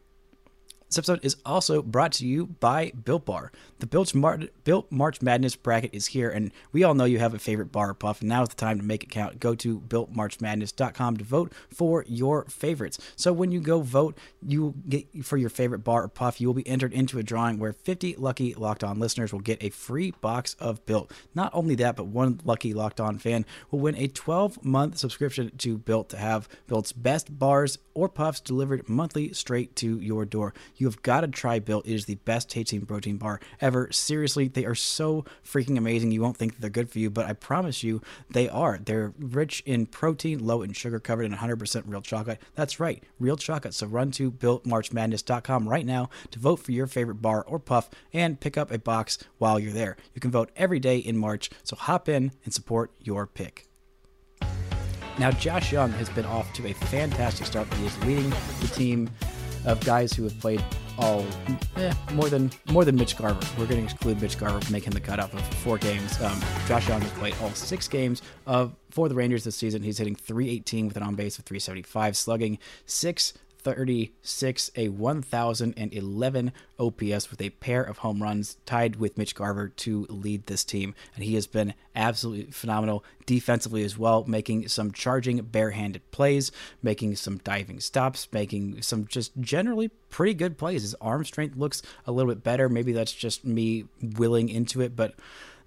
This 0.95 1.09
episode 1.09 1.25
is 1.25 1.35
also 1.45 1.81
brought 1.81 2.13
to 2.13 2.25
you 2.25 2.45
by 2.61 2.93
Built 3.03 3.25
Bar. 3.25 3.51
The 3.79 3.85
Built, 3.85 4.15
Mar- 4.15 4.39
Built 4.63 4.89
March 4.89 5.21
Madness 5.21 5.57
bracket 5.57 5.93
is 5.93 6.05
here, 6.05 6.29
and 6.29 6.53
we 6.71 6.85
all 6.85 6.93
know 6.93 7.03
you 7.03 7.19
have 7.19 7.33
a 7.33 7.39
favorite 7.39 7.73
bar 7.73 7.89
or 7.89 7.93
puff, 7.93 8.23
now 8.23 8.43
is 8.43 8.49
the 8.49 8.55
time 8.55 8.77
to 8.77 8.83
make 8.85 9.03
it 9.03 9.09
count. 9.09 9.41
Go 9.41 9.55
to 9.55 9.81
builtmarchmadness.com 9.81 11.17
to 11.17 11.23
vote 11.25 11.51
for 11.69 12.05
your 12.07 12.45
favorites. 12.45 12.97
So 13.17 13.33
when 13.33 13.51
you 13.51 13.59
go 13.59 13.81
vote, 13.81 14.17
you 14.41 14.73
get 14.87 15.25
for 15.25 15.35
your 15.35 15.49
favorite 15.49 15.79
bar 15.79 16.03
or 16.03 16.07
puff, 16.07 16.39
you 16.39 16.47
will 16.47 16.53
be 16.53 16.65
entered 16.65 16.93
into 16.93 17.19
a 17.19 17.23
drawing 17.23 17.59
where 17.59 17.73
50 17.73 18.15
lucky 18.15 18.53
Locked 18.53 18.85
On 18.85 18.97
listeners 18.97 19.33
will 19.33 19.41
get 19.41 19.61
a 19.61 19.71
free 19.71 20.11
box 20.21 20.55
of 20.61 20.85
Built. 20.85 21.11
Not 21.33 21.53
only 21.53 21.75
that, 21.75 21.97
but 21.97 22.07
one 22.07 22.39
lucky 22.45 22.73
Locked 22.73 23.01
On 23.01 23.19
fan 23.19 23.45
will 23.69 23.79
win 23.79 23.97
a 23.97 24.07
12 24.07 24.63
month 24.63 24.97
subscription 24.97 25.51
to 25.57 25.77
Built 25.77 26.07
to 26.11 26.17
have 26.17 26.47
Built's 26.67 26.93
best 26.93 27.37
bars 27.37 27.79
or 27.93 28.07
puffs 28.07 28.39
delivered 28.39 28.87
monthly 28.87 29.33
straight 29.33 29.75
to 29.77 29.99
your 29.99 30.23
door. 30.23 30.53
You 30.77 30.84
have 30.85 31.01
got 31.01 31.21
to 31.21 31.27
try 31.27 31.59
Built. 31.59 31.85
It 31.85 31.93
is 31.93 32.05
the 32.05 32.15
best 32.15 32.49
tasting 32.49 32.85
protein 32.85 33.17
bar 33.17 33.39
ever. 33.61 33.89
Seriously, 33.91 34.47
they 34.47 34.65
are 34.65 34.75
so 34.75 35.25
freaking 35.43 35.77
amazing. 35.77 36.11
You 36.11 36.21
won't 36.21 36.37
think 36.37 36.59
they're 36.59 36.69
good 36.69 36.89
for 36.89 36.99
you, 36.99 37.09
but 37.09 37.25
I 37.25 37.33
promise 37.33 37.83
you 37.83 38.01
they 38.29 38.49
are. 38.49 38.79
They're 38.83 39.13
rich 39.19 39.63
in 39.65 39.85
protein, 39.85 40.45
low 40.45 40.61
in 40.61 40.73
sugar, 40.73 40.99
covered 40.99 41.23
in 41.23 41.33
100% 41.33 41.83
real 41.85 42.01
chocolate. 42.01 42.41
That's 42.55 42.79
right, 42.79 43.03
real 43.19 43.37
chocolate. 43.37 43.73
So 43.73 43.87
run 43.87 44.11
to 44.11 44.31
builtmarchmadness.com 44.31 45.69
right 45.69 45.85
now 45.85 46.09
to 46.31 46.39
vote 46.39 46.59
for 46.59 46.71
your 46.71 46.87
favorite 46.87 47.21
bar 47.21 47.43
or 47.47 47.59
puff 47.59 47.89
and 48.13 48.39
pick 48.39 48.57
up 48.57 48.71
a 48.71 48.79
box 48.79 49.17
while 49.37 49.59
you're 49.59 49.73
there. 49.73 49.97
You 50.13 50.21
can 50.21 50.31
vote 50.31 50.51
every 50.55 50.79
day 50.79 50.97
in 50.97 51.17
March, 51.17 51.49
so 51.63 51.75
hop 51.75 52.09
in 52.09 52.31
and 52.43 52.53
support 52.53 52.91
your 52.99 53.25
pick. 53.27 53.67
Now, 55.17 55.31
Josh 55.31 55.71
Jung 55.71 55.91
has 55.91 56.09
been 56.09 56.25
off 56.25 56.51
to 56.53 56.67
a 56.67 56.73
fantastic 56.73 57.47
start. 57.47 57.73
He 57.75 57.85
is 57.85 57.97
leading 58.03 58.29
the 58.59 58.67
team 58.67 59.09
of 59.65 59.83
guys 59.85 60.13
who 60.13 60.23
have 60.23 60.39
played 60.39 60.63
all 60.97 61.25
eh, 61.75 61.93
more 62.13 62.29
than 62.29 62.51
more 62.71 62.85
than 62.85 62.95
Mitch 62.95 63.17
Garver. 63.17 63.39
We're 63.59 63.67
going 63.67 63.81
to 63.81 63.83
exclude 63.83 64.21
Mitch 64.21 64.37
Garver, 64.37 64.59
make 64.71 64.85
him 64.85 64.93
the 64.93 64.99
cutoff 64.99 65.33
of 65.33 65.41
four 65.57 65.77
games. 65.77 66.21
Um, 66.21 66.39
Josh 66.67 66.87
Jung 66.87 67.01
has 67.01 67.11
played 67.13 67.35
all 67.41 67.49
six 67.51 67.87
games 67.87 68.21
of 68.45 68.75
for 68.91 69.09
the 69.09 69.15
Rangers 69.15 69.43
this 69.43 69.55
season. 69.55 69.83
He's 69.83 69.97
hitting 69.97 70.15
318 70.15 70.87
with 70.87 70.97
an 70.97 71.03
on 71.03 71.15
base 71.15 71.37
of 71.37 71.45
375, 71.45 72.15
slugging 72.15 72.59
six 72.85 73.33
36, 73.65 74.69
a 74.75 74.89
1,011 74.89 76.51
OPS 76.79 77.31
with 77.31 77.41
a 77.41 77.49
pair 77.49 77.81
of 77.81 77.97
home 77.97 78.21
runs, 78.21 78.57
tied 78.67 78.97
with 78.97 79.17
Mitch 79.17 79.33
Garver 79.33 79.69
to 79.69 80.05
lead 80.07 80.45
this 80.45 80.63
team. 80.63 80.93
And 81.15 81.23
he 81.23 81.33
has 81.33 81.47
been 81.47 81.73
absolutely 81.95 82.51
phenomenal 82.51 83.03
defensively 83.25 83.83
as 83.83 83.97
well, 83.97 84.23
making 84.27 84.67
some 84.67 84.91
charging 84.91 85.41
barehanded 85.41 86.09
plays, 86.11 86.51
making 86.83 87.15
some 87.15 87.39
diving 87.39 87.79
stops, 87.79 88.27
making 88.31 88.83
some 88.83 89.07
just 89.07 89.31
generally 89.39 89.87
pretty 90.11 90.35
good 90.35 90.59
plays. 90.59 90.83
His 90.83 90.95
arm 91.01 91.25
strength 91.25 91.57
looks 91.57 91.81
a 92.05 92.11
little 92.11 92.31
bit 92.31 92.43
better. 92.43 92.69
Maybe 92.69 92.93
that's 92.93 93.13
just 93.13 93.43
me 93.43 93.85
willing 93.99 94.47
into 94.47 94.79
it, 94.81 94.95
but 94.95 95.15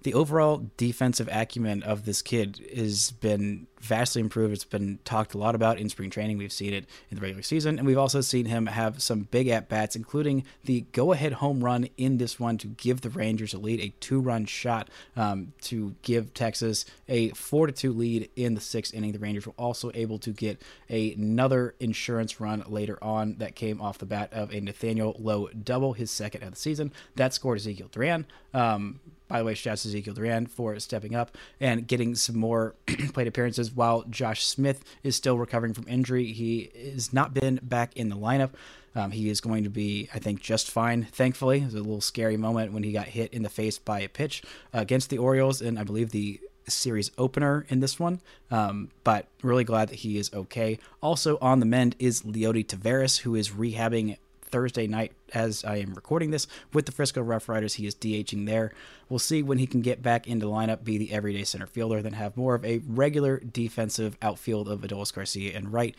the 0.03 0.13
overall 0.13 0.69
defensive 0.77 1.27
acumen 1.29 1.83
of 1.83 2.05
this 2.05 2.21
kid 2.21 2.61
has 2.73 3.11
been 3.11 3.67
vastly 3.79 4.21
improved. 4.21 4.53
It's 4.53 4.63
been 4.63 4.99
talked 5.05 5.33
a 5.33 5.37
lot 5.37 5.55
about 5.55 5.77
in 5.77 5.89
spring 5.89 6.09
training. 6.09 6.37
We've 6.37 6.51
seen 6.51 6.73
it 6.73 6.85
in 7.09 7.15
the 7.15 7.21
regular 7.21 7.43
season, 7.43 7.77
and 7.77 7.87
we've 7.87 7.97
also 7.97 8.21
seen 8.21 8.45
him 8.45 8.67
have 8.67 9.01
some 9.01 9.21
big 9.31 9.47
at 9.47 9.69
bats, 9.69 9.95
including 9.95 10.43
the 10.65 10.81
go 10.91 11.11
ahead 11.11 11.33
home 11.33 11.63
run 11.63 11.87
in 11.97 12.17
this 12.17 12.39
one 12.39 12.57
to 12.59 12.67
give 12.67 13.01
the 13.01 13.09
Rangers 13.09 13.53
a 13.53 13.57
lead, 13.57 13.79
a 13.79 13.93
two 13.99 14.19
run 14.19 14.45
shot 14.45 14.89
um, 15.15 15.53
to 15.61 15.95
give 16.01 16.33
Texas 16.33 16.85
a 17.07 17.29
4 17.29 17.67
to 17.67 17.73
2 17.73 17.93
lead 17.93 18.29
in 18.35 18.55
the 18.55 18.61
sixth 18.61 18.93
inning. 18.93 19.11
The 19.11 19.19
Rangers 19.19 19.47
were 19.47 19.53
also 19.57 19.91
able 19.93 20.19
to 20.19 20.31
get 20.31 20.61
another 20.89 21.75
insurance 21.79 22.39
run 22.39 22.63
later 22.67 22.97
on 23.01 23.35
that 23.37 23.55
came 23.55 23.81
off 23.81 23.97
the 23.97 24.05
bat 24.05 24.31
of 24.33 24.53
a 24.53 24.59
Nathaniel 24.59 25.15
Lowe 25.19 25.47
double, 25.47 25.93
his 25.93 26.11
second 26.11 26.43
of 26.43 26.51
the 26.51 26.57
season. 26.57 26.91
That 27.15 27.33
scored 27.33 27.57
Ezekiel 27.57 27.89
Duran. 27.91 28.25
Um, 28.53 28.99
by 29.29 29.37
the 29.37 29.45
way, 29.45 29.53
shouts 29.53 29.83
to 29.83 29.89
Ezekiel 29.89 30.15
Duran 30.15 30.47
for 30.47 30.77
stepping 30.79 31.15
up 31.15 31.37
and 31.59 31.87
getting 31.87 32.15
some 32.15 32.37
more 32.37 32.73
plate 33.13 33.27
appearances 33.27 33.68
while 33.75 34.03
Josh 34.09 34.43
Smith 34.45 34.83
is 35.03 35.15
still 35.15 35.37
recovering 35.37 35.73
from 35.73 35.87
injury. 35.87 36.31
He 36.31 36.71
has 36.93 37.13
not 37.13 37.33
been 37.33 37.59
back 37.61 37.95
in 37.95 38.09
the 38.09 38.17
lineup. 38.17 38.51
Um, 38.95 39.11
he 39.11 39.29
is 39.29 39.39
going 39.39 39.63
to 39.63 39.69
be, 39.69 40.09
I 40.13 40.19
think, 40.19 40.41
just 40.41 40.71
fine. 40.71 41.07
Thankfully, 41.11 41.59
it 41.59 41.65
was 41.65 41.73
a 41.75 41.77
little 41.77 42.01
scary 42.01 42.37
moment 42.37 42.73
when 42.73 42.83
he 42.83 42.91
got 42.91 43.05
hit 43.05 43.33
in 43.33 43.43
the 43.43 43.49
face 43.49 43.77
by 43.77 43.99
a 43.99 44.09
pitch 44.09 44.43
against 44.73 45.09
the 45.09 45.19
Orioles, 45.19 45.61
and 45.61 45.77
I 45.77 45.83
believe 45.83 46.09
the 46.11 46.39
series 46.67 47.11
opener 47.17 47.65
in 47.69 47.79
this 47.79 47.99
one. 47.99 48.21
Um, 48.51 48.89
but 49.03 49.27
really 49.41 49.63
glad 49.63 49.89
that 49.89 49.95
he 49.99 50.17
is 50.17 50.31
okay. 50.33 50.79
Also 51.01 51.37
on 51.41 51.59
the 51.59 51.65
mend 51.65 51.95
is 51.99 52.23
Leody 52.23 52.65
Taveras, 52.65 53.19
who 53.19 53.35
is 53.35 53.49
rehabbing 53.49 54.17
Thursday 54.51 54.87
night 54.87 55.13
as 55.33 55.63
I 55.63 55.77
am 55.77 55.93
recording 55.93 56.31
this 56.31 56.47
with 56.73 56.85
the 56.85 56.91
Frisco 56.91 57.21
Rough 57.21 57.49
Riders. 57.49 57.75
He 57.75 57.87
is 57.87 57.95
DHing 57.95 58.45
there. 58.45 58.71
We'll 59.09 59.19
see 59.19 59.43
when 59.43 59.57
he 59.57 59.67
can 59.67 59.81
get 59.81 60.01
back 60.01 60.27
into 60.27 60.45
lineup, 60.45 60.83
be 60.83 60.97
the 60.97 61.11
everyday 61.11 61.43
center 61.43 61.67
fielder, 61.67 62.01
then 62.01 62.13
have 62.13 62.37
more 62.37 62.55
of 62.55 62.65
a 62.65 62.81
regular 62.87 63.39
defensive 63.39 64.17
outfield 64.21 64.67
of 64.67 64.81
Adolis 64.81 65.13
Garcia 65.13 65.55
and 65.55 65.71
right. 65.73 65.95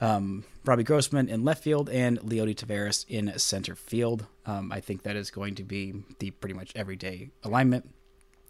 Um, 0.00 0.44
Robbie 0.64 0.84
Grossman 0.84 1.28
in 1.28 1.44
left 1.44 1.62
field 1.62 1.88
and 1.88 2.20
Leody 2.20 2.54
Taveras 2.54 3.06
in 3.08 3.38
center 3.38 3.74
field. 3.74 4.26
Um, 4.44 4.70
I 4.70 4.80
think 4.80 5.02
that 5.02 5.16
is 5.16 5.30
going 5.30 5.54
to 5.54 5.64
be 5.64 5.94
the 6.18 6.32
pretty 6.32 6.54
much 6.54 6.72
everyday 6.76 7.30
alignment 7.42 7.88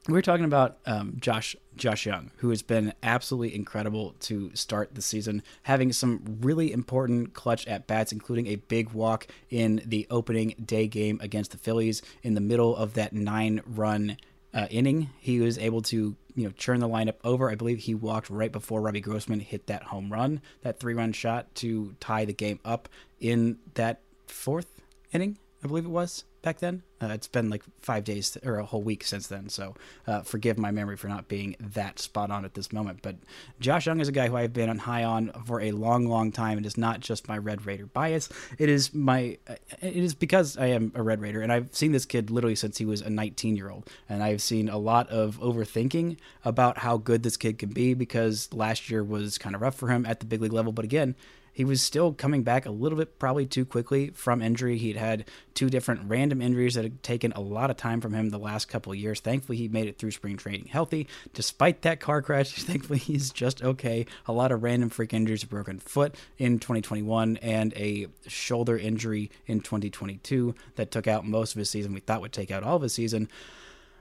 we 0.06 0.12
were 0.12 0.22
talking 0.22 0.44
about 0.44 0.78
um, 0.86 1.16
Josh 1.18 1.56
Josh 1.76 2.06
Jung, 2.06 2.30
who 2.36 2.50
has 2.50 2.62
been 2.62 2.94
absolutely 3.02 3.54
incredible 3.54 4.14
to 4.20 4.54
start 4.54 4.94
the 4.94 5.02
season, 5.02 5.42
having 5.64 5.92
some 5.92 6.38
really 6.40 6.72
important 6.72 7.34
clutch 7.34 7.66
at 7.66 7.86
bats, 7.86 8.12
including 8.12 8.46
a 8.46 8.56
big 8.56 8.90
walk 8.90 9.26
in 9.50 9.82
the 9.84 10.06
opening 10.10 10.54
day 10.64 10.86
game 10.86 11.18
against 11.22 11.50
the 11.50 11.58
Phillies 11.58 12.02
in 12.22 12.34
the 12.34 12.40
middle 12.40 12.74
of 12.76 12.94
that 12.94 13.12
nine 13.12 13.60
run 13.66 14.16
uh, 14.54 14.66
inning. 14.70 15.10
He 15.18 15.40
was 15.40 15.58
able 15.58 15.82
to 15.82 16.16
you 16.34 16.44
know 16.44 16.50
churn 16.50 16.80
the 16.80 16.88
lineup 16.88 17.16
over. 17.24 17.50
I 17.50 17.56
believe 17.56 17.80
he 17.80 17.94
walked 17.94 18.30
right 18.30 18.52
before 18.52 18.80
Robbie 18.80 19.00
Grossman 19.00 19.40
hit 19.40 19.66
that 19.66 19.84
home 19.84 20.12
run, 20.12 20.40
that 20.62 20.78
three 20.78 20.94
run 20.94 21.12
shot 21.12 21.52
to 21.56 21.94
tie 22.00 22.24
the 22.24 22.32
game 22.32 22.60
up 22.64 22.88
in 23.20 23.58
that 23.74 24.00
fourth 24.26 24.82
inning. 25.12 25.38
I 25.64 25.66
believe 25.66 25.84
it 25.84 25.90
was 25.90 26.24
back 26.46 26.60
then. 26.60 26.84
Uh, 27.02 27.08
it's 27.08 27.26
been 27.26 27.50
like 27.50 27.64
five 27.80 28.04
days 28.04 28.38
or 28.44 28.60
a 28.60 28.64
whole 28.64 28.80
week 28.80 29.02
since 29.02 29.26
then, 29.26 29.48
so 29.48 29.74
uh, 30.06 30.22
forgive 30.22 30.56
my 30.56 30.70
memory 30.70 30.96
for 30.96 31.08
not 31.08 31.26
being 31.26 31.56
that 31.58 31.98
spot 31.98 32.30
on 32.30 32.44
at 32.44 32.54
this 32.54 32.72
moment. 32.72 33.00
But 33.02 33.16
Josh 33.58 33.86
Jung 33.86 33.98
is 33.98 34.06
a 34.06 34.12
guy 34.12 34.28
who 34.28 34.36
I've 34.36 34.52
been 34.52 34.70
on 34.70 34.78
high 34.78 35.02
on 35.02 35.32
for 35.44 35.60
a 35.60 35.72
long, 35.72 36.06
long 36.06 36.30
time. 36.30 36.56
And 36.56 36.64
It 36.64 36.68
is 36.68 36.78
not 36.78 37.00
just 37.00 37.26
my 37.26 37.36
Red 37.36 37.66
Raider 37.66 37.86
bias. 37.86 38.28
It 38.58 38.68
is 38.68 38.94
my. 38.94 39.38
It 39.82 39.96
is 39.96 40.14
because 40.14 40.56
I 40.56 40.66
am 40.66 40.92
a 40.94 41.02
Red 41.02 41.20
Raider, 41.20 41.40
and 41.40 41.52
I've 41.52 41.74
seen 41.74 41.90
this 41.90 42.06
kid 42.06 42.30
literally 42.30 42.54
since 42.54 42.78
he 42.78 42.84
was 42.84 43.00
a 43.00 43.10
19 43.10 43.56
year 43.56 43.68
old, 43.68 43.90
and 44.08 44.22
I've 44.22 44.40
seen 44.40 44.68
a 44.68 44.78
lot 44.78 45.10
of 45.10 45.40
overthinking 45.40 46.16
about 46.44 46.78
how 46.78 46.96
good 46.96 47.24
this 47.24 47.36
kid 47.36 47.58
can 47.58 47.70
be 47.70 47.92
because 47.92 48.48
last 48.52 48.88
year 48.88 49.02
was 49.02 49.36
kind 49.36 49.56
of 49.56 49.62
rough 49.62 49.74
for 49.74 49.88
him 49.88 50.06
at 50.06 50.20
the 50.20 50.26
big 50.26 50.40
league 50.42 50.52
level. 50.52 50.70
But 50.70 50.84
again, 50.84 51.16
he 51.56 51.64
was 51.64 51.80
still 51.80 52.12
coming 52.12 52.42
back 52.42 52.66
a 52.66 52.70
little 52.70 52.98
bit 52.98 53.18
probably 53.18 53.46
too 53.46 53.64
quickly 53.64 54.10
from 54.10 54.42
injury. 54.42 54.76
He'd 54.76 54.98
had 54.98 55.24
two 55.54 55.70
different 55.70 56.02
random 56.04 56.42
injuries 56.42 56.74
that 56.74 56.84
had 56.84 57.02
taken 57.02 57.32
a 57.32 57.40
lot 57.40 57.70
of 57.70 57.78
time 57.78 58.02
from 58.02 58.12
him 58.12 58.28
the 58.28 58.38
last 58.38 58.68
couple 58.68 58.92
of 58.92 58.98
years. 58.98 59.20
Thankfully, 59.20 59.56
he 59.56 59.66
made 59.66 59.88
it 59.88 59.96
through 59.96 60.10
spring 60.10 60.36
training 60.36 60.66
healthy. 60.66 61.08
Despite 61.32 61.80
that 61.80 61.98
car 61.98 62.20
crash, 62.20 62.52
thankfully 62.62 62.98
he's 62.98 63.30
just 63.30 63.64
okay. 63.64 64.04
A 64.26 64.34
lot 64.34 64.52
of 64.52 64.62
random 64.62 64.90
freak 64.90 65.14
injuries, 65.14 65.44
a 65.44 65.46
broken 65.46 65.78
foot 65.78 66.14
in 66.36 66.58
2021 66.58 67.38
and 67.38 67.72
a 67.72 68.08
shoulder 68.26 68.76
injury 68.76 69.30
in 69.46 69.60
2022 69.60 70.54
that 70.74 70.90
took 70.90 71.06
out 71.06 71.26
most 71.26 71.54
of 71.54 71.58
his 71.58 71.70
season. 71.70 71.94
We 71.94 72.00
thought 72.00 72.20
would 72.20 72.34
take 72.34 72.50
out 72.50 72.64
all 72.64 72.76
of 72.76 72.82
his 72.82 72.92
season. 72.92 73.30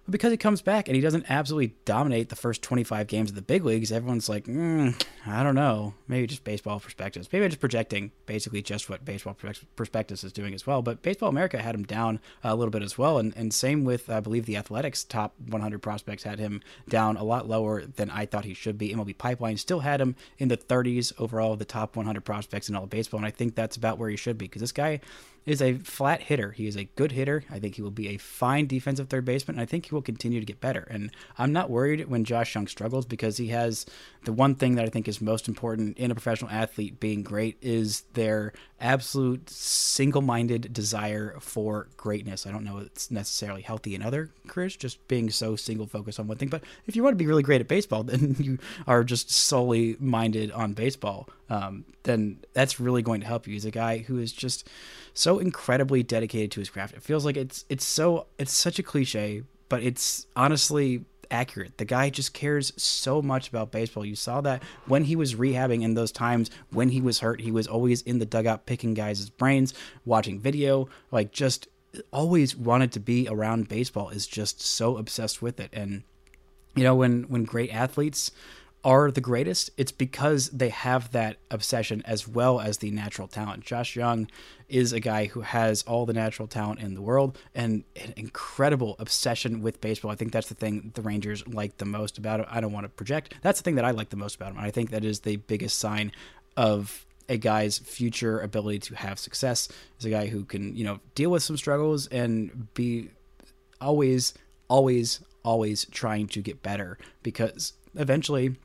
But 0.05 0.11
because 0.11 0.31
he 0.31 0.37
comes 0.37 0.61
back 0.61 0.87
and 0.87 0.95
he 0.95 1.01
doesn't 1.01 1.25
absolutely 1.29 1.75
dominate 1.83 2.29
the 2.29 2.35
first 2.35 2.61
25 2.61 3.07
games 3.07 3.31
of 3.31 3.35
the 3.35 3.41
big 3.41 3.65
leagues, 3.65 3.91
everyone's 3.91 4.29
like, 4.29 4.45
mm, 4.45 4.99
I 5.25 5.41
don't 5.41 5.55
know. 5.55 5.95
Maybe 6.07 6.27
just 6.27 6.43
Baseball 6.43 6.79
Prospectus. 6.79 7.27
Maybe 7.31 7.43
I'm 7.43 7.49
just 7.49 7.59
projecting 7.59 8.11
basically 8.27 8.61
just 8.61 8.87
what 8.87 9.03
Baseball 9.03 9.35
Prospectus 9.75 10.23
is 10.23 10.31
doing 10.31 10.53
as 10.53 10.67
well. 10.67 10.83
But 10.83 11.01
Baseball 11.01 11.29
America 11.29 11.59
had 11.59 11.73
him 11.73 11.83
down 11.83 12.19
a 12.43 12.55
little 12.55 12.69
bit 12.69 12.83
as 12.83 12.99
well. 12.99 13.17
And, 13.17 13.35
and 13.35 13.51
same 13.51 13.83
with, 13.83 14.07
I 14.07 14.19
believe, 14.19 14.45
the 14.45 14.57
Athletic's 14.57 15.03
top 15.03 15.33
100 15.47 15.79
prospects 15.79 16.21
had 16.21 16.37
him 16.37 16.61
down 16.87 17.17
a 17.17 17.23
lot 17.23 17.49
lower 17.49 17.83
than 17.83 18.11
I 18.11 18.27
thought 18.27 18.45
he 18.45 18.53
should 18.53 18.77
be. 18.77 18.93
MLB 18.93 19.17
Pipeline 19.17 19.57
still 19.57 19.79
had 19.79 19.99
him 19.99 20.15
in 20.37 20.49
the 20.49 20.57
30s 20.57 21.13
overall, 21.17 21.53
of 21.53 21.59
the 21.59 21.65
top 21.65 21.95
100 21.95 22.23
prospects 22.23 22.69
in 22.69 22.75
all 22.75 22.83
of 22.83 22.89
baseball. 22.91 23.17
And 23.17 23.25
I 23.27 23.31
think 23.31 23.55
that's 23.55 23.75
about 23.75 23.97
where 23.97 24.09
he 24.09 24.15
should 24.15 24.37
be 24.37 24.45
because 24.45 24.61
this 24.61 24.71
guy 24.71 24.99
is 25.45 25.61
a 25.61 25.75
flat 25.79 26.23
hitter. 26.23 26.51
He 26.51 26.67
is 26.67 26.75
a 26.75 26.85
good 26.95 27.11
hitter. 27.11 27.43
I 27.51 27.59
think 27.59 27.75
he 27.75 27.81
will 27.81 27.91
be 27.91 28.09
a 28.09 28.17
fine 28.17 28.65
defensive 28.65 29.09
third 29.09 29.25
baseman. 29.25 29.55
And 29.55 29.61
I 29.61 29.65
think 29.65 29.85
he 29.85 29.95
will 29.95 30.01
continue 30.01 30.39
to 30.39 30.45
get 30.45 30.59
better. 30.59 30.87
And 30.89 31.11
I'm 31.37 31.53
not 31.53 31.69
worried 31.69 32.07
when 32.07 32.23
Josh 32.23 32.55
Jung 32.55 32.67
struggles 32.67 33.05
because 33.05 33.37
he 33.37 33.47
has 33.49 33.85
the 34.23 34.33
one 34.33 34.55
thing 34.55 34.75
that 34.75 34.85
I 34.85 34.89
think 34.89 35.07
is 35.07 35.21
most 35.21 35.47
important 35.47 35.97
in 35.97 36.09
a 36.09 36.15
professional 36.15 36.49
athlete 36.49 36.99
being 36.99 37.21
great 37.21 37.57
is 37.61 38.01
their 38.13 38.53
absolute 38.79 39.49
single-minded 39.49 40.73
desire 40.73 41.35
for 41.39 41.87
greatness. 41.95 42.45
I 42.45 42.51
don't 42.51 42.63
know 42.63 42.79
it's 42.79 43.09
necessarily 43.11 43.61
healthy 43.61 43.95
in 43.95 44.01
other 44.01 44.31
careers, 44.47 44.75
just 44.75 45.07
being 45.07 45.29
so 45.29 45.55
single 45.55 45.85
focused 45.85 46.19
on 46.19 46.27
one 46.27 46.37
thing. 46.37 46.49
But 46.49 46.63
if 46.87 46.95
you 46.95 47.03
want 47.03 47.13
to 47.13 47.17
be 47.17 47.27
really 47.27 47.43
great 47.43 47.61
at 47.61 47.67
baseball, 47.67 48.03
then 48.03 48.35
you 48.39 48.57
are 48.87 49.03
just 49.03 49.29
solely 49.29 49.95
minded 49.99 50.51
on 50.51 50.73
baseball. 50.73 51.29
Um, 51.49 51.85
then 52.03 52.39
that's 52.53 52.79
really 52.79 53.03
going 53.03 53.21
to 53.21 53.27
help 53.27 53.47
you. 53.47 53.53
He's 53.53 53.65
a 53.65 53.71
guy 53.71 53.99
who 53.99 54.17
is 54.17 54.31
just 54.31 54.67
incredibly 55.39 56.03
dedicated 56.03 56.51
to 56.51 56.59
his 56.59 56.69
craft. 56.69 56.93
It 56.93 57.03
feels 57.03 57.25
like 57.25 57.37
it's 57.37 57.65
it's 57.69 57.85
so 57.85 58.27
it's 58.37 58.53
such 58.53 58.79
a 58.79 58.83
cliche, 58.83 59.43
but 59.69 59.83
it's 59.83 60.27
honestly 60.35 61.05
accurate. 61.31 61.77
The 61.77 61.85
guy 61.85 62.09
just 62.09 62.33
cares 62.33 62.71
so 62.77 63.21
much 63.21 63.49
about 63.49 63.71
baseball. 63.71 64.05
You 64.05 64.15
saw 64.15 64.41
that 64.41 64.63
when 64.85 65.05
he 65.05 65.15
was 65.15 65.35
rehabbing 65.35 65.81
in 65.81 65.95
those 65.95 66.11
times 66.11 66.49
when 66.71 66.89
he 66.89 67.01
was 67.01 67.19
hurt, 67.19 67.41
he 67.41 67.51
was 67.51 67.67
always 67.67 68.01
in 68.03 68.19
the 68.19 68.25
dugout 68.25 68.65
picking 68.65 68.93
guys' 68.93 69.29
brains, 69.29 69.73
watching 70.05 70.39
video, 70.39 70.87
like 71.11 71.31
just 71.31 71.67
always 72.11 72.55
wanted 72.55 72.91
to 72.91 72.99
be 72.99 73.27
around 73.29 73.69
baseball 73.69 74.09
is 74.09 74.27
just 74.27 74.61
so 74.61 74.97
obsessed 74.97 75.41
with 75.41 75.59
it 75.59 75.69
and 75.71 76.03
you 76.75 76.83
know 76.83 76.95
when 76.95 77.23
when 77.23 77.45
great 77.45 77.73
athletes 77.73 78.31
are 78.85 79.09
the 79.09 79.19
greatest, 79.19 79.71
it's 79.77 79.91
because 79.91 80.49
they 80.51 80.69
have 80.69 81.11
that 81.11 81.37
obsession 81.49 82.03
as 82.05 82.27
well 82.27 82.59
as 82.61 82.77
the 82.77 82.91
natural 82.91 83.27
talent. 83.27 83.65
Josh 83.65 83.95
Jung 83.95 84.29
is 84.69 84.93
a 84.93 84.99
guy 84.99 85.25
who 85.25 85.41
has 85.41 85.81
all 85.83 86.05
the 86.05 86.13
natural 86.13 86.47
talent 86.47 86.79
in 86.79 86.93
the 86.93 87.01
world 87.01 87.35
and 87.55 87.83
an 87.95 88.13
incredible 88.15 88.95
obsession 88.99 89.63
with 89.63 89.81
baseball. 89.81 90.11
I 90.11 90.15
think 90.15 90.31
that's 90.31 90.49
the 90.49 90.55
thing 90.55 90.91
the 90.93 91.01
Rangers 91.01 91.47
like 91.47 91.77
the 91.77 91.85
most 91.85 92.19
about 92.19 92.41
it. 92.41 92.45
I 92.49 92.61
don't 92.61 92.71
want 92.71 92.83
to 92.83 92.89
project. 92.89 93.33
That's 93.41 93.59
the 93.59 93.63
thing 93.63 93.75
that 93.75 93.85
I 93.85 93.91
like 93.91 94.09
the 94.09 94.17
most 94.17 94.35
about 94.35 94.51
him. 94.51 94.59
I 94.59 94.69
think 94.69 94.91
that 94.91 95.03
is 95.03 95.21
the 95.21 95.37
biggest 95.37 95.79
sign 95.79 96.11
of 96.55 97.07
a 97.27 97.37
guy's 97.37 97.79
future 97.79 98.39
ability 98.39 98.77
to 98.77 98.95
have 98.95 99.17
success 99.17 99.67
is 99.99 100.05
a 100.05 100.11
guy 100.11 100.27
who 100.27 100.45
can, 100.45 100.75
you 100.75 100.83
know, 100.83 100.99
deal 101.15 101.31
with 101.31 101.41
some 101.41 101.57
struggles 101.57 102.05
and 102.07 102.71
be 102.75 103.09
always, 103.81 104.35
always, 104.67 105.21
always 105.43 105.85
trying 105.85 106.27
to 106.27 106.41
get 106.43 106.61
better 106.61 106.99
because 107.23 107.73
eventually 107.95 108.55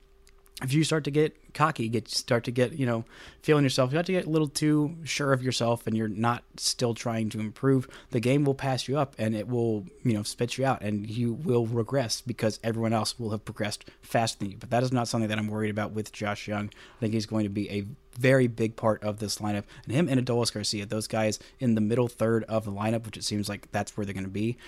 if 0.62 0.72
you 0.72 0.84
start 0.84 1.04
to 1.04 1.10
get 1.10 1.36
cocky, 1.54 1.88
get 1.88 2.08
start 2.08 2.44
to 2.44 2.50
get 2.50 2.72
you 2.72 2.86
know 2.86 3.04
feeling 3.42 3.64
yourself, 3.64 3.90
you 3.90 3.96
start 3.96 4.06
to 4.06 4.12
get 4.12 4.26
a 4.26 4.30
little 4.30 4.48
too 4.48 4.96
sure 5.04 5.32
of 5.32 5.42
yourself, 5.42 5.86
and 5.86 5.96
you're 5.96 6.08
not 6.08 6.44
still 6.56 6.94
trying 6.94 7.28
to 7.30 7.40
improve, 7.40 7.88
the 8.10 8.20
game 8.20 8.44
will 8.44 8.54
pass 8.54 8.88
you 8.88 8.98
up, 8.98 9.14
and 9.18 9.34
it 9.34 9.48
will 9.48 9.86
you 10.02 10.12
know 10.12 10.22
spit 10.22 10.58
you 10.58 10.64
out, 10.64 10.82
and 10.82 11.08
you 11.08 11.32
will 11.32 11.66
regress 11.66 12.20
because 12.20 12.60
everyone 12.62 12.92
else 12.92 13.18
will 13.18 13.30
have 13.30 13.44
progressed 13.44 13.84
faster 14.02 14.38
than 14.38 14.50
you. 14.50 14.56
But 14.58 14.70
that 14.70 14.82
is 14.82 14.92
not 14.92 15.08
something 15.08 15.28
that 15.28 15.38
I'm 15.38 15.48
worried 15.48 15.70
about 15.70 15.92
with 15.92 16.12
Josh 16.12 16.48
Jung. 16.48 16.70
I 16.96 17.00
think 17.00 17.14
he's 17.14 17.26
going 17.26 17.44
to 17.44 17.50
be 17.50 17.70
a 17.70 17.86
very 18.18 18.48
big 18.48 18.76
part 18.76 19.02
of 19.02 19.18
this 19.18 19.38
lineup, 19.38 19.64
and 19.84 19.94
him 19.94 20.08
and 20.08 20.24
Adolis 20.24 20.52
Garcia, 20.52 20.84
those 20.84 21.06
guys 21.06 21.38
in 21.58 21.74
the 21.74 21.80
middle 21.80 22.08
third 22.08 22.44
of 22.44 22.64
the 22.64 22.72
lineup, 22.72 23.06
which 23.06 23.16
it 23.16 23.24
seems 23.24 23.48
like 23.48 23.70
that's 23.70 23.96
where 23.96 24.04
they're 24.04 24.14
going 24.14 24.24
to 24.24 24.30
be 24.30 24.58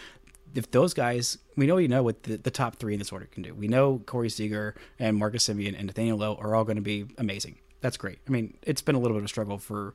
if 0.54 0.70
those 0.70 0.94
guys, 0.94 1.38
we 1.56 1.66
know 1.66 1.76
you 1.78 1.88
know 1.88 2.02
what 2.02 2.24
the, 2.24 2.36
the 2.36 2.50
top 2.50 2.76
three 2.76 2.94
in 2.94 2.98
this 2.98 3.12
order 3.12 3.26
can 3.26 3.42
do. 3.42 3.54
We 3.54 3.68
know 3.68 4.02
Corey 4.06 4.30
Seager 4.30 4.74
and 4.98 5.16
Marcus 5.16 5.48
Semien 5.48 5.76
and 5.76 5.86
Nathaniel 5.86 6.18
Lowe 6.18 6.36
are 6.36 6.54
all 6.54 6.64
going 6.64 6.76
to 6.76 6.82
be 6.82 7.06
amazing. 7.18 7.56
That's 7.80 7.96
great. 7.96 8.18
I 8.26 8.30
mean, 8.30 8.56
it's 8.62 8.82
been 8.82 8.94
a 8.94 8.98
little 8.98 9.16
bit 9.16 9.20
of 9.20 9.24
a 9.26 9.28
struggle 9.28 9.58
for 9.58 9.94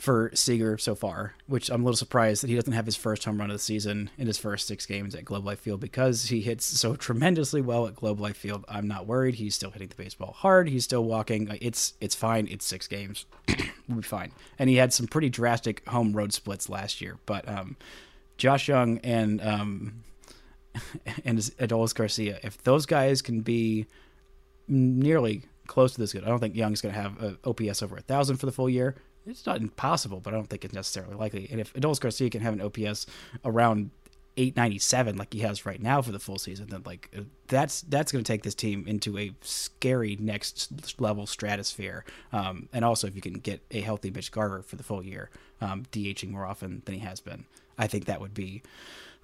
for 0.00 0.30
Seager 0.34 0.78
so 0.78 0.94
far, 0.94 1.34
which 1.46 1.68
I'm 1.68 1.82
a 1.82 1.84
little 1.84 1.96
surprised 1.96 2.42
that 2.42 2.48
he 2.48 2.56
doesn't 2.56 2.72
have 2.72 2.86
his 2.86 2.96
first 2.96 3.22
home 3.24 3.38
run 3.38 3.50
of 3.50 3.54
the 3.54 3.58
season 3.58 4.08
in 4.16 4.26
his 4.26 4.38
first 4.38 4.66
six 4.66 4.86
games 4.86 5.14
at 5.14 5.26
Globe 5.26 5.44
Life 5.44 5.60
Field 5.60 5.80
because 5.80 6.24
he 6.24 6.40
hits 6.40 6.64
so 6.64 6.96
tremendously 6.96 7.60
well 7.60 7.86
at 7.86 7.96
Globe 7.96 8.18
Life 8.18 8.38
Field. 8.38 8.64
I'm 8.66 8.88
not 8.88 9.06
worried. 9.06 9.34
He's 9.34 9.54
still 9.54 9.70
hitting 9.70 9.88
the 9.88 9.94
baseball 9.94 10.32
hard. 10.32 10.70
He's 10.70 10.84
still 10.84 11.04
walking. 11.04 11.54
It's 11.60 11.92
it's 12.00 12.14
fine. 12.14 12.48
It's 12.50 12.64
six 12.64 12.88
games. 12.88 13.26
we'll 13.88 13.98
be 13.98 14.02
fine. 14.02 14.32
And 14.58 14.70
he 14.70 14.76
had 14.76 14.94
some 14.94 15.06
pretty 15.06 15.28
drastic 15.28 15.86
home 15.86 16.14
road 16.14 16.32
splits 16.32 16.70
last 16.70 17.02
year, 17.02 17.18
but 17.26 17.46
um, 17.46 17.76
Josh 18.40 18.68
Jung 18.68 18.98
and 19.04 19.40
um, 19.42 20.02
and 21.24 21.38
Adolis 21.38 21.94
Garcia, 21.94 22.40
if 22.42 22.62
those 22.62 22.86
guys 22.86 23.22
can 23.22 23.42
be 23.42 23.86
nearly 24.66 25.42
close 25.66 25.92
to 25.92 26.00
this 26.00 26.12
good, 26.12 26.24
I 26.24 26.28
don't 26.28 26.40
think 26.40 26.56
Jung's 26.56 26.80
going 26.80 26.94
to 26.94 27.00
have 27.00 27.38
OPS 27.44 27.82
over 27.82 27.96
a 27.96 28.00
thousand 28.00 28.38
for 28.38 28.46
the 28.46 28.52
full 28.52 28.68
year. 28.68 28.96
It's 29.26 29.44
not 29.44 29.58
impossible, 29.58 30.20
but 30.20 30.32
I 30.32 30.36
don't 30.38 30.48
think 30.48 30.64
it's 30.64 30.74
necessarily 30.74 31.14
likely. 31.14 31.48
And 31.50 31.60
if 31.60 31.74
Adolis 31.74 32.00
Garcia 32.00 32.30
can 32.30 32.40
have 32.40 32.54
an 32.54 32.62
OPS 32.62 33.06
around 33.44 33.90
897 34.36 35.16
like 35.16 35.32
he 35.34 35.40
has 35.40 35.66
right 35.66 35.82
now 35.82 36.00
for 36.00 36.12
the 36.12 36.18
full 36.18 36.38
season, 36.38 36.68
then 36.68 36.82
like 36.86 37.14
that's 37.48 37.82
that's 37.82 38.10
going 38.10 38.24
to 38.24 38.32
take 38.32 38.42
this 38.42 38.54
team 38.54 38.84
into 38.86 39.18
a 39.18 39.32
scary 39.42 40.16
next 40.18 40.98
level 40.98 41.26
stratosphere. 41.26 42.06
Um, 42.32 42.70
and 42.72 42.84
also, 42.84 43.06
if 43.06 43.14
you 43.14 43.20
can 43.20 43.34
get 43.34 43.60
a 43.70 43.82
healthy 43.82 44.10
Mitch 44.10 44.32
Garver 44.32 44.62
for 44.62 44.76
the 44.76 44.82
full 44.82 45.04
year, 45.04 45.28
um, 45.60 45.84
DHing 45.92 46.30
more 46.30 46.46
often 46.46 46.80
than 46.86 46.94
he 46.94 47.00
has 47.00 47.20
been, 47.20 47.44
I 47.80 47.88
think 47.88 48.04
that 48.04 48.20
would 48.20 48.34
be 48.34 48.62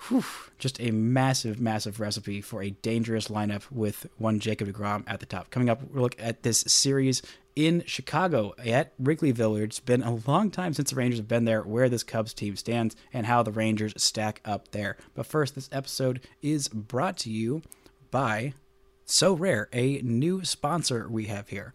whew, 0.09 0.25
just 0.59 0.81
a 0.81 0.91
massive, 0.91 1.61
massive 1.61 2.01
recipe 2.01 2.41
for 2.41 2.63
a 2.63 2.71
dangerous 2.71 3.29
lineup 3.29 3.71
with 3.71 4.07
one 4.19 4.41
Jacob 4.41 4.69
DeGrom 4.69 5.05
at 5.07 5.21
the 5.21 5.27
top. 5.27 5.51
Coming 5.51 5.71
up, 5.71 5.83
we'll 5.91 6.03
look 6.03 6.17
at 6.19 6.43
this 6.43 6.61
series 6.61 7.23
in 7.55 7.83
Chicago 7.87 8.55
at 8.65 8.97
Wrigleyville. 9.03 9.63
It's 9.63 9.81
been 9.81 10.03
a 10.03 10.19
long 10.27 10.51
time 10.51 10.75
since 10.75 10.91
the 10.91 10.97
Rangers 10.97 11.19
have 11.19 11.29
been 11.29 11.47
there, 11.47 11.63
where 11.63 11.89
this 11.89 12.03
Cubs 12.03 12.35
team 12.35 12.57
stands, 12.57 12.95
and 13.13 13.27
how 13.27 13.43
the 13.43 13.53
Rangers 13.53 13.95
stack 13.97 14.41
up 14.45 14.73
there. 14.73 14.97
But 15.15 15.27
first, 15.27 15.55
this 15.55 15.71
episode 15.73 16.21
is 16.43 16.69
brought 16.69 17.17
to 17.19 17.31
you 17.31 17.63
by 18.11 18.55
Sorare, 19.07 19.67
a 19.73 20.03
new 20.03 20.45
sponsor 20.45 21.09
we 21.09 21.27
have 21.27 21.49
here. 21.49 21.73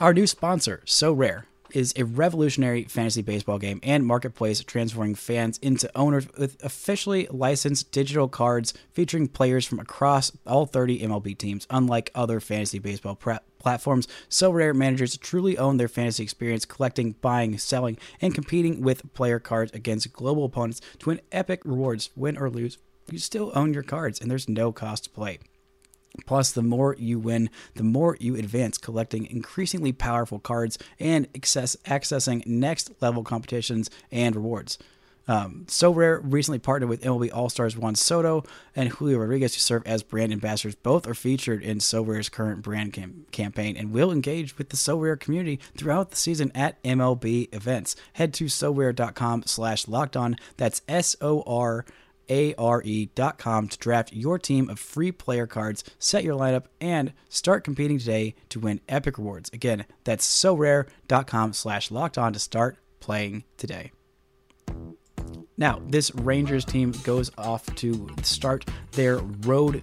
Our 0.00 0.14
new 0.14 0.26
sponsor, 0.26 0.82
Sorare 0.86 1.44
is 1.72 1.92
a 1.96 2.04
revolutionary 2.04 2.84
fantasy 2.84 3.22
baseball 3.22 3.58
game 3.58 3.80
and 3.82 4.06
marketplace 4.06 4.62
transforming 4.62 5.14
fans 5.14 5.58
into 5.58 5.90
owners 5.96 6.26
with 6.36 6.62
officially 6.62 7.26
licensed 7.30 7.92
digital 7.92 8.28
cards 8.28 8.74
featuring 8.92 9.28
players 9.28 9.66
from 9.66 9.78
across 9.78 10.32
all 10.46 10.66
30 10.66 11.00
MLB 11.00 11.36
teams. 11.36 11.66
Unlike 11.70 12.10
other 12.14 12.40
fantasy 12.40 12.78
baseball 12.78 13.14
pre- 13.14 13.38
platforms, 13.58 14.08
Sorare 14.28 14.74
managers 14.74 15.16
truly 15.16 15.58
own 15.58 15.76
their 15.76 15.88
fantasy 15.88 16.22
experience, 16.22 16.64
collecting, 16.64 17.12
buying, 17.20 17.58
selling, 17.58 17.98
and 18.20 18.34
competing 18.34 18.82
with 18.82 19.12
player 19.14 19.38
cards 19.38 19.72
against 19.72 20.12
global 20.12 20.44
opponents 20.44 20.80
to 21.00 21.10
win 21.10 21.20
epic 21.32 21.62
rewards. 21.64 22.10
Win 22.16 22.36
or 22.36 22.50
lose, 22.50 22.78
you 23.10 23.18
still 23.18 23.52
own 23.54 23.74
your 23.74 23.82
cards, 23.82 24.20
and 24.20 24.30
there's 24.30 24.48
no 24.48 24.72
cost 24.72 25.04
to 25.04 25.10
play. 25.10 25.38
Plus, 26.26 26.50
the 26.52 26.62
more 26.62 26.96
you 26.98 27.18
win, 27.18 27.50
the 27.74 27.82
more 27.84 28.16
you 28.20 28.34
advance, 28.36 28.78
collecting 28.78 29.26
increasingly 29.26 29.92
powerful 29.92 30.38
cards 30.38 30.78
and 30.98 31.28
access, 31.34 31.76
accessing 31.86 32.46
next 32.46 32.90
level 33.00 33.22
competitions 33.22 33.90
and 34.10 34.34
rewards. 34.34 34.78
Um, 35.28 35.66
Sorare 35.68 36.20
recently 36.22 36.58
partnered 36.58 36.88
with 36.88 37.02
MLB 37.02 37.30
All 37.32 37.50
Stars 37.50 37.76
Juan 37.76 37.94
Soto 37.94 38.44
and 38.74 38.88
Julio 38.88 39.18
Rodriguez 39.18 39.52
to 39.52 39.60
serve 39.60 39.82
as 39.84 40.02
brand 40.02 40.32
ambassadors. 40.32 40.74
Both 40.74 41.06
are 41.06 41.14
featured 41.14 41.62
in 41.62 41.78
Sorare's 41.78 42.30
current 42.30 42.62
brand 42.62 42.94
cam- 42.94 43.26
campaign 43.30 43.76
and 43.76 43.92
will 43.92 44.10
engage 44.10 44.56
with 44.56 44.70
the 44.70 44.76
Sorare 44.76 45.20
community 45.20 45.60
throughout 45.76 46.10
the 46.10 46.16
season 46.16 46.50
at 46.54 46.82
MLB 46.82 47.54
events. 47.54 47.94
Head 48.14 48.32
to 48.34 48.46
sorare.com 48.46 49.42
slash 49.44 49.86
locked 49.86 50.16
on. 50.16 50.36
That's 50.56 50.80
S 50.88 51.14
O 51.20 51.42
R 51.46 51.84
are.com 52.30 53.68
to 53.68 53.78
draft 53.78 54.12
your 54.12 54.38
team 54.38 54.68
of 54.68 54.78
free 54.78 55.12
player 55.12 55.46
cards, 55.46 55.84
set 55.98 56.24
your 56.24 56.38
lineup, 56.38 56.64
and 56.80 57.12
start 57.28 57.64
competing 57.64 57.98
today 57.98 58.34
to 58.50 58.60
win 58.60 58.80
epic 58.88 59.18
rewards. 59.18 59.50
Again, 59.52 59.84
that's 60.04 60.26
sorare.com 60.26 61.52
slash 61.52 61.90
locked 61.90 62.18
on 62.18 62.32
to 62.32 62.38
start 62.38 62.76
playing 63.00 63.44
today. 63.56 63.92
Now, 65.56 65.82
this 65.88 66.14
Rangers 66.14 66.64
team 66.64 66.92
goes 67.02 67.30
off 67.36 67.66
to 67.76 68.08
start 68.22 68.64
their 68.92 69.18
road 69.18 69.82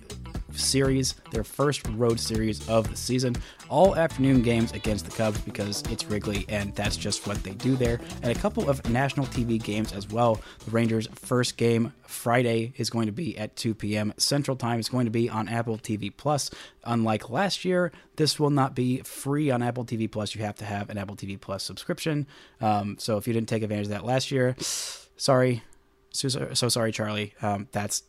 series, 0.58 1.16
their 1.32 1.44
first 1.44 1.88
road 1.90 2.20
series 2.20 2.68
of 2.70 2.90
the 2.90 2.96
season. 2.96 3.36
All 3.70 3.96
afternoon 3.96 4.42
games 4.42 4.72
against 4.74 5.06
the 5.06 5.12
Cubs 5.12 5.40
because 5.42 5.84
it's 5.90 6.06
Wrigley 6.06 6.46
and 6.50 6.74
that's 6.76 6.98
just 6.98 7.26
what 7.28 7.44
they 7.44 7.52
do 7.52 7.76
there. 7.76 8.00
And 8.22 8.36
a 8.36 8.40
couple 8.40 8.70
of 8.70 8.88
national 8.90 9.26
TV 9.28 9.62
games 9.62 9.92
as 9.94 10.10
well. 10.10 10.42
The 10.66 10.72
Rangers' 10.72 11.08
first 11.16 11.58
game 11.58 11.94
Friday 12.08 12.74
is 12.78 12.90
going 12.90 13.08
to 13.08 13.12
be 13.12 13.38
at 13.38 13.56
2 13.56 13.74
p.m. 13.74 14.14
Central 14.18 14.56
Time. 14.58 14.80
It's 14.80 14.90
going 14.90 15.06
to 15.06 15.12
be 15.12 15.30
on 15.30 15.48
Apple 15.48 15.78
TV 15.78 16.12
Plus. 16.16 16.50
Unlike 16.84 17.30
last 17.30 17.66
year, 17.66 17.92
this 18.16 18.40
will 18.40 18.50
not 18.50 18.76
be 18.76 19.00
free 19.00 19.50
on 19.52 19.62
Apple 19.62 19.86
TV 19.86 20.10
Plus. 20.10 20.36
You 20.36 20.44
have 20.44 20.56
to 20.56 20.66
have 20.66 20.90
an 20.90 20.98
Apple 20.98 21.16
TV 21.16 21.40
Plus 21.40 21.64
subscription. 21.64 22.28
Um, 22.62 22.98
so 23.00 23.18
if 23.18 23.28
you 23.28 23.34
didn't 23.34 23.50
take 23.50 23.64
advantage 23.64 23.88
of 23.88 23.92
that 23.92 24.06
last 24.06 24.32
year, 24.32 24.56
sorry. 25.18 25.64
So, 26.12 26.54
so 26.54 26.70
sorry, 26.70 26.92
Charlie. 26.92 27.34
Um, 27.42 27.68
that's 27.72 28.04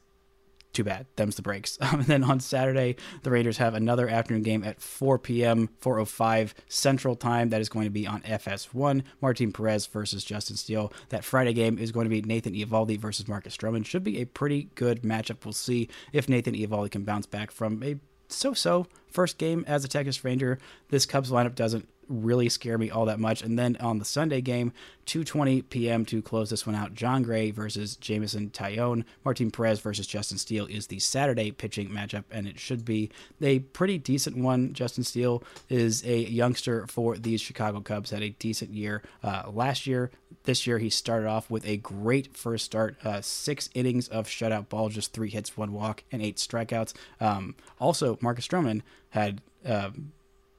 too 0.76 0.84
bad. 0.84 1.06
Them's 1.16 1.36
the 1.36 1.42
breaks. 1.42 1.78
Um, 1.86 2.00
and 2.00 2.06
then 2.06 2.24
on 2.24 2.40
Saturday, 2.40 2.96
the 3.22 3.30
Raiders 3.30 3.58
have 3.58 3.74
another 3.74 4.08
afternoon 4.08 4.42
game 4.42 4.64
at 4.64 4.82
4 4.82 5.20
p.m., 5.20 5.68
4.05 5.80 6.52
Central 6.68 7.14
Time. 7.14 7.50
That 7.50 7.60
is 7.60 7.68
going 7.68 7.84
to 7.84 7.90
be 7.90 8.08
on 8.08 8.22
FS1. 8.22 9.04
Martin 9.20 9.52
Perez 9.52 9.86
versus 9.86 10.24
Justin 10.24 10.56
Steele. 10.56 10.92
That 11.10 11.24
Friday 11.24 11.52
game 11.52 11.78
is 11.78 11.92
going 11.92 12.06
to 12.06 12.10
be 12.10 12.22
Nathan 12.22 12.54
Eovaldi 12.54 12.98
versus 12.98 13.28
Marcus 13.28 13.56
Stroman. 13.56 13.86
Should 13.86 14.02
be 14.02 14.20
a 14.20 14.26
pretty 14.26 14.68
good 14.74 15.02
matchup. 15.02 15.44
We'll 15.44 15.52
see 15.52 15.88
if 16.12 16.28
Nathan 16.28 16.54
Eovaldi 16.54 16.90
can 16.90 17.04
bounce 17.04 17.26
back 17.26 17.52
from 17.52 17.80
a 17.84 18.00
so-so 18.28 18.88
first 19.08 19.38
game 19.38 19.64
as 19.68 19.84
a 19.84 19.88
Texas 19.88 20.24
Ranger. 20.24 20.58
This 20.88 21.06
Cubs 21.06 21.30
lineup 21.30 21.54
doesn't 21.54 21.88
really 22.08 22.48
scare 22.48 22.78
me 22.78 22.90
all 22.90 23.06
that 23.06 23.18
much. 23.18 23.42
And 23.42 23.58
then 23.58 23.76
on 23.80 23.98
the 23.98 24.04
Sunday 24.04 24.40
game, 24.40 24.72
2:20 25.06 25.68
p.m. 25.70 26.04
to 26.06 26.20
close 26.20 26.50
this 26.50 26.66
one 26.66 26.74
out, 26.74 26.94
Jon 26.94 27.22
Gray 27.22 27.50
versus 27.50 27.96
Jameson 27.96 28.50
Taillon. 28.50 29.04
Martin 29.24 29.50
Perez 29.50 29.80
versus 29.80 30.06
Justin 30.06 30.38
Steele 30.38 30.66
is 30.66 30.88
the 30.88 30.98
Saturday 30.98 31.50
pitching 31.52 31.90
matchup, 31.90 32.24
and 32.30 32.46
it 32.46 32.58
should 32.58 32.84
be 32.84 33.10
a 33.40 33.60
pretty 33.60 33.98
decent 33.98 34.36
one. 34.36 34.72
Justin 34.72 35.04
Steele 35.04 35.42
is 35.68 36.04
a 36.04 36.18
youngster 36.18 36.86
for 36.88 37.16
these 37.16 37.40
Chicago 37.40 37.80
Cubs, 37.80 38.10
had 38.10 38.22
a 38.22 38.30
decent 38.30 38.72
year 38.72 39.02
uh, 39.22 39.44
last 39.50 39.86
year. 39.86 40.10
This 40.44 40.66
year, 40.66 40.78
he 40.78 40.90
started 40.90 41.28
off 41.28 41.50
with 41.50 41.66
a 41.66 41.76
great 41.76 42.36
first 42.36 42.64
start, 42.64 42.96
uh, 43.04 43.20
six 43.20 43.68
innings 43.74 44.08
of 44.08 44.26
shutout 44.26 44.68
ball, 44.68 44.88
just 44.88 45.12
three 45.12 45.30
hits, 45.30 45.56
one 45.56 45.72
walk, 45.72 46.04
and 46.10 46.22
eight 46.22 46.36
strikeouts. 46.36 46.94
Um, 47.20 47.54
also, 47.78 48.18
Marcus 48.20 48.46
Stroman 48.46 48.82
had. 49.10 49.40
Um, 49.64 50.12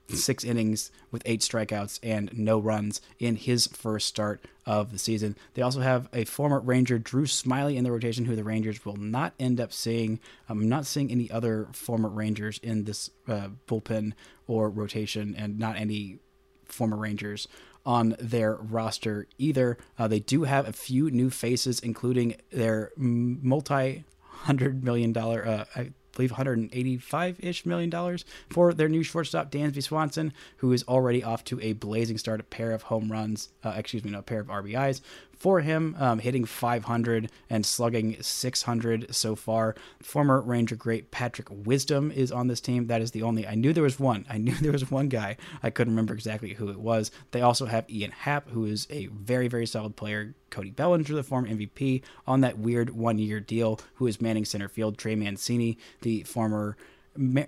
six 0.10 0.44
innings 0.44 0.92
with 1.12 1.22
eight 1.26 1.42
strikeouts 1.42 2.00
and 2.02 2.32
no 2.38 2.60
runs 2.60 3.02
in 3.20 3.36
his 3.36 3.68
first 3.68 4.08
start 4.08 4.46
of 4.66 4.92
the 4.92 4.98
season. 4.98 5.36
They 5.54 5.62
also 5.62 5.82
have 5.82 6.08
a 6.14 6.26
former 6.26 6.60
Ranger, 6.60 6.98
Drew 7.00 7.26
Smyly, 7.26 7.76
in 7.76 7.84
the 7.84 7.92
rotation, 7.92 8.26
who 8.26 8.36
the 8.36 8.44
Rangers 8.44 8.86
will 8.86 8.96
not 8.96 9.34
end 9.40 9.60
up 9.60 9.74
seeing. 9.74 10.20
I'm 10.50 10.68
not 10.70 10.86
seeing 10.86 11.12
any 11.12 11.30
other 11.32 11.68
former 11.74 12.10
Rangers 12.10 12.60
in 12.64 12.86
this 12.86 13.10
uh, 13.28 13.50
bullpen 13.68 14.14
or 14.48 14.70
rotation, 14.70 15.36
and 15.38 15.60
not 15.60 15.78
any 15.78 16.20
former 16.66 16.98
Rangers 16.98 17.48
on 17.86 18.16
their 18.20 18.56
roster 18.56 19.28
either. 19.38 19.78
Uh, 19.98 20.08
they 20.08 20.20
do 20.20 20.44
have 20.44 20.68
a 20.68 20.74
few 20.74 21.10
new 21.10 21.30
faces, 21.30 21.80
including 21.80 22.36
their 22.52 22.92
multi 22.98 24.04
hundred 24.22 24.84
million 24.84 25.14
dollar. 25.14 25.66
Uh, 25.76 25.86
believe 26.18 26.34
185-ish 26.34 27.66
million 27.66 27.90
dollars 27.90 28.26
for 28.50 28.74
their 28.74 28.90
new 28.90 29.04
shortstop 29.04 29.52
Dansby 29.52 29.84
Swanson, 29.84 30.34
who 30.58 30.74
is 30.74 30.84
already 30.88 31.24
off 31.24 31.44
to 31.46 31.62
a 31.62 31.74
blazing 31.74 32.18
start, 32.18 32.40
a 32.40 32.44
pair 32.44 32.72
of 32.72 32.84
home 32.84 33.12
runs, 33.12 33.50
uh, 33.64 33.74
excuse 33.78 34.04
me, 34.04 34.12
no, 34.12 34.20
a 34.20 34.24
pair 34.24 34.40
of 34.40 34.48
RBIs 34.48 35.02
for 35.38 35.62
him, 35.62 35.96
um, 36.00 36.20
hitting 36.20 36.46
500 36.46 37.32
and 37.50 37.66
slugging 37.66 38.18
600 38.22 39.14
so 39.14 39.36
far. 39.36 39.76
Former 40.02 40.42
Ranger 40.42 40.76
great 40.76 41.12
Patrick 41.12 41.48
Wisdom 41.50 42.12
is 42.12 42.32
on 42.32 42.48
this 42.48 42.62
team. 42.62 42.88
That 42.88 43.02
is 43.02 43.12
the 43.12 43.24
only. 43.24 43.48
I 43.48 43.56
knew 43.56 43.74
there 43.74 43.84
was 43.84 44.00
one. 44.00 44.26
I 44.30 44.38
knew 44.38 44.54
there 44.62 44.72
was 44.72 44.90
one 44.90 45.10
guy. 45.10 45.38
I 45.62 45.70
couldn't 45.70 45.94
remember 45.94 46.14
exactly 46.14 46.54
who 46.54 46.70
it 46.70 46.80
was. 46.80 47.12
They 47.32 47.42
also 47.42 47.66
have 47.66 47.90
Ian 47.90 48.12
Happ, 48.12 48.50
who 48.50 48.66
is 48.66 48.88
a 48.90 49.08
very, 49.08 49.48
very 49.48 49.66
solid 49.66 49.96
player. 49.96 50.34
Cody 50.50 50.72
Bellinger, 50.72 51.14
the 51.14 51.24
former 51.24 51.50
MVP, 51.50 52.02
on 52.26 52.42
that 52.42 52.58
weird 52.58 52.92
one 52.92 53.20
year 53.20 53.40
deal, 53.40 53.80
who 53.96 54.08
is 54.08 54.22
manning 54.22 54.46
center 54.46 54.70
field. 54.70 54.98
Trey 54.98 55.16
Mancini, 55.16 55.78
the 56.02 56.24
former 56.24 56.78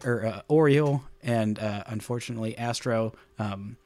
or, 0.03 0.25
uh, 0.25 0.41
Oriole 0.47 1.03
and 1.21 1.59
uh, 1.59 1.83
unfortunately 1.87 2.57
Astro. 2.57 3.13
Um, 3.37 3.77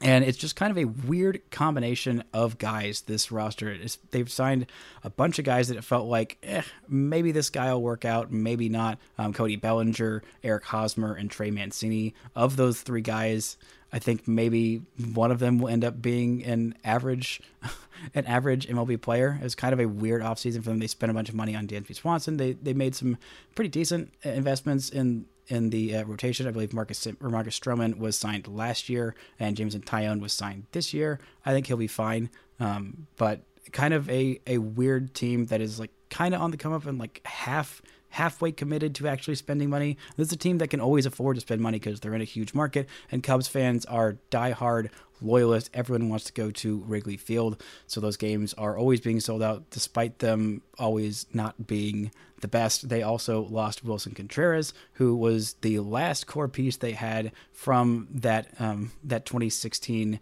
and 0.00 0.24
it's 0.24 0.38
just 0.38 0.56
kind 0.56 0.70
of 0.70 0.78
a 0.78 0.86
weird 0.86 1.42
combination 1.50 2.24
of 2.32 2.56
guys. 2.58 3.02
This 3.02 3.30
roster, 3.30 3.70
is, 3.70 3.98
they've 4.10 4.30
signed 4.30 4.66
a 5.04 5.10
bunch 5.10 5.38
of 5.38 5.44
guys 5.44 5.68
that 5.68 5.76
it 5.76 5.84
felt 5.84 6.06
like, 6.06 6.38
eh, 6.42 6.62
maybe 6.88 7.32
this 7.32 7.50
guy 7.50 7.72
will 7.72 7.82
work 7.82 8.04
out, 8.04 8.32
maybe 8.32 8.68
not. 8.68 8.98
Um, 9.18 9.32
Cody 9.32 9.56
Bellinger, 9.56 10.22
Eric 10.42 10.64
Hosmer, 10.64 11.14
and 11.14 11.30
Trey 11.30 11.50
Mancini. 11.50 12.14
Of 12.34 12.56
those 12.56 12.80
three 12.80 13.02
guys, 13.02 13.58
I 13.92 13.98
think 13.98 14.28
maybe 14.28 14.82
one 15.14 15.30
of 15.30 15.38
them 15.38 15.58
will 15.58 15.68
end 15.68 15.84
up 15.84 16.00
being 16.00 16.44
an 16.44 16.74
average, 16.84 17.40
an 18.14 18.24
average 18.26 18.68
MLB 18.68 19.00
player. 19.00 19.36
It 19.40 19.44
was 19.44 19.54
kind 19.54 19.72
of 19.72 19.80
a 19.80 19.86
weird 19.86 20.22
offseason 20.22 20.62
for 20.62 20.70
them. 20.70 20.78
They 20.78 20.86
spent 20.86 21.10
a 21.10 21.14
bunch 21.14 21.28
of 21.28 21.34
money 21.34 21.56
on 21.56 21.66
Dansby 21.66 21.94
Swanson. 21.94 22.36
They 22.36 22.52
they 22.52 22.72
made 22.72 22.94
some 22.94 23.18
pretty 23.54 23.70
decent 23.70 24.12
investments 24.22 24.90
in 24.90 25.26
in 25.48 25.70
the 25.70 25.96
uh, 25.96 26.04
rotation. 26.04 26.46
I 26.46 26.52
believe 26.52 26.72
Marcus 26.72 27.06
Marcus 27.20 27.58
Stroman 27.58 27.98
was 27.98 28.16
signed 28.16 28.46
last 28.46 28.88
year, 28.88 29.14
and 29.38 29.56
Jameson 29.56 29.82
Taillon 29.82 30.20
was 30.20 30.32
signed 30.32 30.66
this 30.72 30.94
year. 30.94 31.18
I 31.44 31.52
think 31.52 31.66
he'll 31.66 31.76
be 31.76 31.88
fine. 31.88 32.30
Um, 32.60 33.06
but 33.16 33.42
kind 33.72 33.92
of 33.92 34.08
a 34.08 34.40
a 34.46 34.58
weird 34.58 35.14
team 35.14 35.46
that 35.46 35.60
is 35.60 35.78
like 35.78 35.90
kind 36.08 36.34
of 36.34 36.40
on 36.40 36.50
the 36.50 36.56
come 36.56 36.72
up 36.72 36.86
and 36.86 36.98
like 36.98 37.20
half 37.24 37.82
halfway 38.10 38.52
committed 38.52 38.94
to 38.96 39.08
actually 39.08 39.34
spending 39.34 39.70
money. 39.70 39.96
This 40.16 40.28
is 40.28 40.32
a 40.32 40.36
team 40.36 40.58
that 40.58 40.68
can 40.68 40.80
always 40.80 41.06
afford 41.06 41.36
to 41.36 41.40
spend 41.40 41.60
money 41.60 41.78
because 41.78 42.00
they're 42.00 42.14
in 42.14 42.20
a 42.20 42.24
huge 42.24 42.54
market, 42.54 42.88
and 43.10 43.22
Cubs 43.22 43.48
fans 43.48 43.84
are 43.86 44.18
diehard 44.30 44.90
loyalists. 45.22 45.70
Everyone 45.74 46.08
wants 46.08 46.24
to 46.26 46.32
go 46.32 46.50
to 46.50 46.78
Wrigley 46.86 47.16
Field, 47.16 47.62
so 47.86 48.00
those 48.00 48.16
games 48.16 48.54
are 48.54 48.76
always 48.76 49.00
being 49.00 49.20
sold 49.20 49.42
out, 49.42 49.68
despite 49.70 50.18
them 50.18 50.62
always 50.78 51.26
not 51.32 51.66
being 51.66 52.10
the 52.40 52.48
best. 52.48 52.88
They 52.88 53.02
also 53.02 53.42
lost 53.42 53.84
Willson 53.84 54.14
Contreras, 54.14 54.72
who 54.94 55.14
was 55.14 55.54
the 55.60 55.78
last 55.80 56.26
core 56.26 56.48
piece 56.48 56.76
they 56.76 56.92
had 56.92 57.32
from 57.52 58.08
that 58.10 58.48
um, 58.58 58.92
that 59.04 59.26
2016 59.26 60.20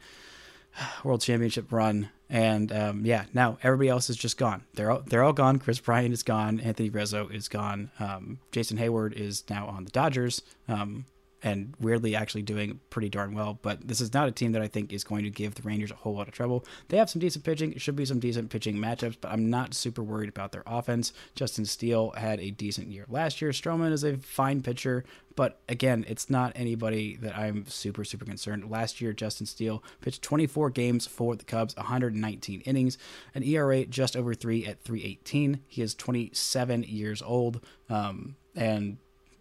World 1.05 1.21
Championship 1.21 1.73
run 1.73 2.11
and 2.31 2.71
um, 2.73 3.07
yeah, 3.07 3.25
now 3.33 3.59
everybody 3.63 3.89
else 3.89 4.11
is 4.11 4.17
just 4.17 4.37
gone. 4.37 4.63
They're 4.75 4.91
all, 4.91 5.03
they're 5.07 5.23
all 5.23 5.33
gone. 5.33 5.59
Kris 5.59 5.81
Bryant 5.81 6.13
is 6.13 6.23
gone. 6.23 6.61
Anthony 6.61 6.91
Rizzo 6.91 7.29
is 7.29 7.49
gone. 7.49 7.91
Um, 7.99 8.39
Jason 8.53 8.77
Heyward 8.77 9.15
is 9.15 9.45
now 9.49 9.67
on 9.67 9.85
the 9.85 9.91
Dodgers. 9.91 10.43
Um, 10.69 11.07
and 11.43 11.75
weirdly 11.81 12.17
actually 12.17 12.43
doing 12.43 12.81
pretty 12.91 13.09
darn 13.09 13.35
well. 13.35 13.59
But 13.61 13.87
this 13.87 14.01
is 14.01 14.13
not 14.13 14.29
a 14.29 14.33
team 14.33 14.53
that 14.53 14.63
I 14.63 14.69
think 14.69 14.93
is 14.93 15.05
going 15.05 15.25
to 15.25 15.31
give 15.31 15.55
the 15.55 15.63
Rangers 15.63 15.91
a 15.91 15.97
whole 15.97 16.15
lot 16.15 16.29
of 16.29 16.35
trouble. 16.35 16.65
They 16.89 16.97
have 16.97 17.11
some 17.11 17.21
decent 17.21 17.45
pitching. 17.45 17.73
It 17.73 17.81
should 17.81 17.97
be 17.97 18.05
some 18.05 18.19
decent 18.19 18.51
pitching 18.51 18.77
matchups, 18.77 19.17
but 19.21 19.31
I'm 19.31 19.49
not 19.49 19.75
super 19.75 20.03
worried 20.03 20.29
about 20.29 20.53
their 20.53 20.65
offense. 20.67 21.13
Justin 21.35 21.65
Steele 21.65 22.11
had 22.13 22.41
a 22.41 22.51
decent 22.51 22.89
year 22.89 23.05
last 23.09 23.41
year. 23.41 23.51
Stroman 23.51 23.93
is 23.93 24.05
a 24.05 24.17
fine 24.17 24.63
pitcher, 24.63 25.05
but 25.37 25.61
again, 25.69 26.05
it's 26.09 26.29
not 26.29 26.53
anybody 26.57 27.17
that 27.23 27.39
I'm 27.39 27.67
super, 27.69 28.03
super 28.05 28.25
concerned. 28.25 28.69
Last 28.69 29.01
year, 29.01 29.13
Justin 29.13 29.47
Steele 29.47 29.85
pitched 30.01 30.23
24 30.23 30.71
games 30.71 31.07
for 31.07 31.37
the 31.37 31.45
Cubs, 31.45 31.77
119 31.77 32.63
innings, 32.63 32.99
an 33.35 33.45
ERA 33.45 33.85
just 33.85 34.17
over 34.17 34.35
three 34.35 34.67
at 34.67 34.83
318. 34.83 35.61
He 35.69 35.83
is 35.83 35.95
27 35.95 36.83
years 36.83 37.23
old. 37.23 37.65
Um, 37.89 38.35
and 38.57 38.99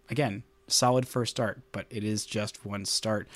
again, 0.08 0.44
solid 0.68 1.06
first 1.08 1.30
start, 1.30 1.60
but 1.72 1.86
it 1.90 2.04
is 2.04 2.24
just 2.26 2.64
one 2.64 2.84
start. 2.84 3.28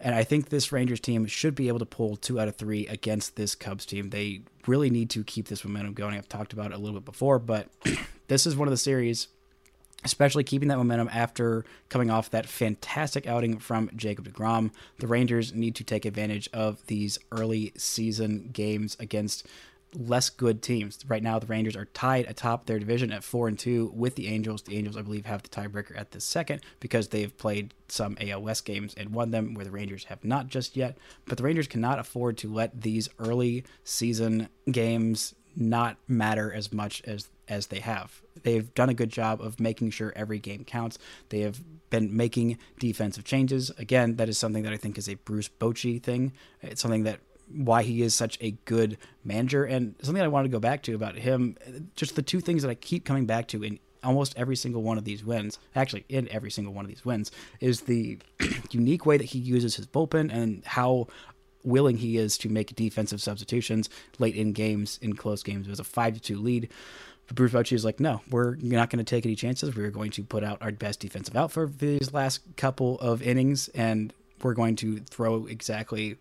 And 0.00 0.14
I 0.14 0.24
think 0.24 0.48
this 0.48 0.72
Rangers 0.72 1.00
team 1.00 1.26
should 1.26 1.54
be 1.54 1.68
able 1.68 1.78
to 1.78 1.86
pull 1.86 2.16
two 2.16 2.38
out 2.40 2.48
of 2.48 2.56
three 2.56 2.86
against 2.88 3.36
this 3.36 3.54
Cubs 3.54 3.86
team. 3.86 4.10
They 4.10 4.42
really 4.66 4.90
need 4.90 5.10
to 5.10 5.24
keep 5.24 5.48
this 5.48 5.64
momentum 5.64 5.94
going. 5.94 6.16
I've 6.16 6.28
talked 6.28 6.52
about 6.52 6.72
it 6.72 6.74
a 6.74 6.78
little 6.78 7.00
bit 7.00 7.04
before, 7.04 7.38
but 7.38 7.68
this 8.28 8.46
is 8.46 8.56
one 8.56 8.68
of 8.68 8.72
the 8.72 8.78
series, 8.78 9.28
especially 10.04 10.44
keeping 10.44 10.68
that 10.68 10.76
momentum 10.76 11.08
after 11.12 11.64
coming 11.88 12.10
off 12.10 12.30
that 12.30 12.46
fantastic 12.46 13.26
outing 13.26 13.58
from 13.58 13.88
Jacob 13.96 14.28
DeGrom. 14.28 14.72
The 14.98 15.06
Rangers 15.06 15.54
need 15.54 15.74
to 15.76 15.84
take 15.84 16.04
advantage 16.04 16.50
of 16.52 16.84
these 16.86 17.18
early 17.32 17.72
season 17.76 18.50
games 18.52 18.96
against 19.00 19.46
less 19.94 20.30
good 20.30 20.62
teams. 20.62 20.98
Right 21.06 21.22
now, 21.22 21.38
the 21.38 21.46
Rangers 21.46 21.76
are 21.76 21.86
tied 21.86 22.26
atop 22.28 22.66
their 22.66 22.78
division 22.78 23.12
at 23.12 23.24
four 23.24 23.48
and 23.48 23.58
two 23.58 23.92
with 23.94 24.16
the 24.16 24.28
Angels. 24.28 24.62
The 24.62 24.76
Angels, 24.76 24.96
I 24.96 25.02
believe, 25.02 25.26
have 25.26 25.42
the 25.42 25.48
tiebreaker 25.48 25.98
at 25.98 26.10
the 26.10 26.20
second 26.20 26.62
because 26.80 27.08
they've 27.08 27.36
played 27.36 27.74
some 27.88 28.16
AL 28.20 28.42
West 28.42 28.64
games 28.64 28.94
and 28.94 29.10
won 29.10 29.30
them, 29.30 29.54
where 29.54 29.64
the 29.64 29.70
Rangers 29.70 30.04
have 30.04 30.24
not 30.24 30.48
just 30.48 30.76
yet. 30.76 30.98
But 31.26 31.38
the 31.38 31.44
Rangers 31.44 31.68
cannot 31.68 31.98
afford 31.98 32.38
to 32.38 32.52
let 32.52 32.82
these 32.82 33.08
early 33.18 33.64
season 33.84 34.48
games 34.70 35.34
not 35.56 35.96
matter 36.08 36.52
as 36.52 36.72
much 36.72 37.02
as 37.04 37.28
as 37.48 37.66
they 37.66 37.80
have. 37.80 38.22
They've 38.42 38.72
done 38.74 38.88
a 38.88 38.94
good 38.94 39.10
job 39.10 39.40
of 39.40 39.60
making 39.60 39.90
sure 39.90 40.12
every 40.16 40.38
game 40.38 40.64
counts. 40.64 40.98
They 41.28 41.40
have 41.40 41.60
been 41.90 42.16
making 42.16 42.58
defensive 42.78 43.24
changes. 43.24 43.70
Again, 43.78 44.16
that 44.16 44.28
is 44.28 44.38
something 44.38 44.62
that 44.62 44.72
I 44.72 44.76
think 44.76 44.96
is 44.96 45.08
a 45.08 45.14
Bruce 45.14 45.48
Bochy 45.48 46.02
thing. 46.02 46.32
It's 46.62 46.80
something 46.80 47.04
that 47.04 47.20
why 47.48 47.82
he 47.82 48.02
is 48.02 48.14
such 48.14 48.38
a 48.40 48.52
good 48.64 48.98
manager 49.24 49.64
and 49.64 49.94
something 50.02 50.22
I 50.22 50.28
wanted 50.28 50.48
to 50.48 50.52
go 50.52 50.60
back 50.60 50.82
to 50.84 50.94
about 50.94 51.16
him. 51.16 51.56
Just 51.96 52.16
the 52.16 52.22
two 52.22 52.40
things 52.40 52.62
that 52.62 52.70
I 52.70 52.74
keep 52.74 53.04
coming 53.04 53.26
back 53.26 53.48
to 53.48 53.62
in 53.62 53.78
almost 54.02 54.34
every 54.36 54.56
single 54.56 54.82
one 54.82 54.98
of 54.98 55.04
these 55.04 55.24
wins, 55.24 55.58
actually 55.74 56.04
in 56.08 56.28
every 56.28 56.50
single 56.50 56.72
one 56.72 56.84
of 56.84 56.88
these 56.90 57.04
wins, 57.04 57.30
is 57.60 57.82
the 57.82 58.18
unique 58.70 59.06
way 59.06 59.16
that 59.16 59.24
he 59.24 59.38
uses 59.38 59.76
his 59.76 59.86
bullpen 59.86 60.32
and 60.32 60.64
how 60.64 61.08
willing 61.64 61.96
he 61.96 62.18
is 62.18 62.36
to 62.38 62.48
make 62.48 62.74
defensive 62.76 63.22
substitutions 63.22 63.88
late 64.18 64.36
in 64.36 64.52
games, 64.52 64.98
in 65.02 65.14
close 65.16 65.42
games. 65.42 65.66
It 65.66 65.70
was 65.70 65.80
a 65.80 65.84
five 65.84 66.14
to 66.14 66.20
two 66.20 66.38
lead. 66.38 66.68
But 67.26 67.36
Bruce 67.36 67.52
Bochy 67.52 67.72
is 67.72 67.86
like, 67.86 68.00
no, 68.00 68.20
we're 68.30 68.56
not 68.56 68.90
going 68.90 69.02
to 69.02 69.08
take 69.08 69.24
any 69.24 69.34
chances. 69.34 69.74
We're 69.74 69.90
going 69.90 70.10
to 70.12 70.22
put 70.22 70.44
out 70.44 70.58
our 70.60 70.72
best 70.72 71.00
defensive 71.00 71.34
out 71.34 71.50
for 71.50 71.66
these 71.66 72.12
last 72.12 72.42
couple 72.56 73.00
of 73.00 73.22
innings, 73.22 73.68
and 73.68 74.12
we're 74.42 74.52
going 74.52 74.76
to 74.76 74.98
throw 74.98 75.46
exactly 75.46 76.16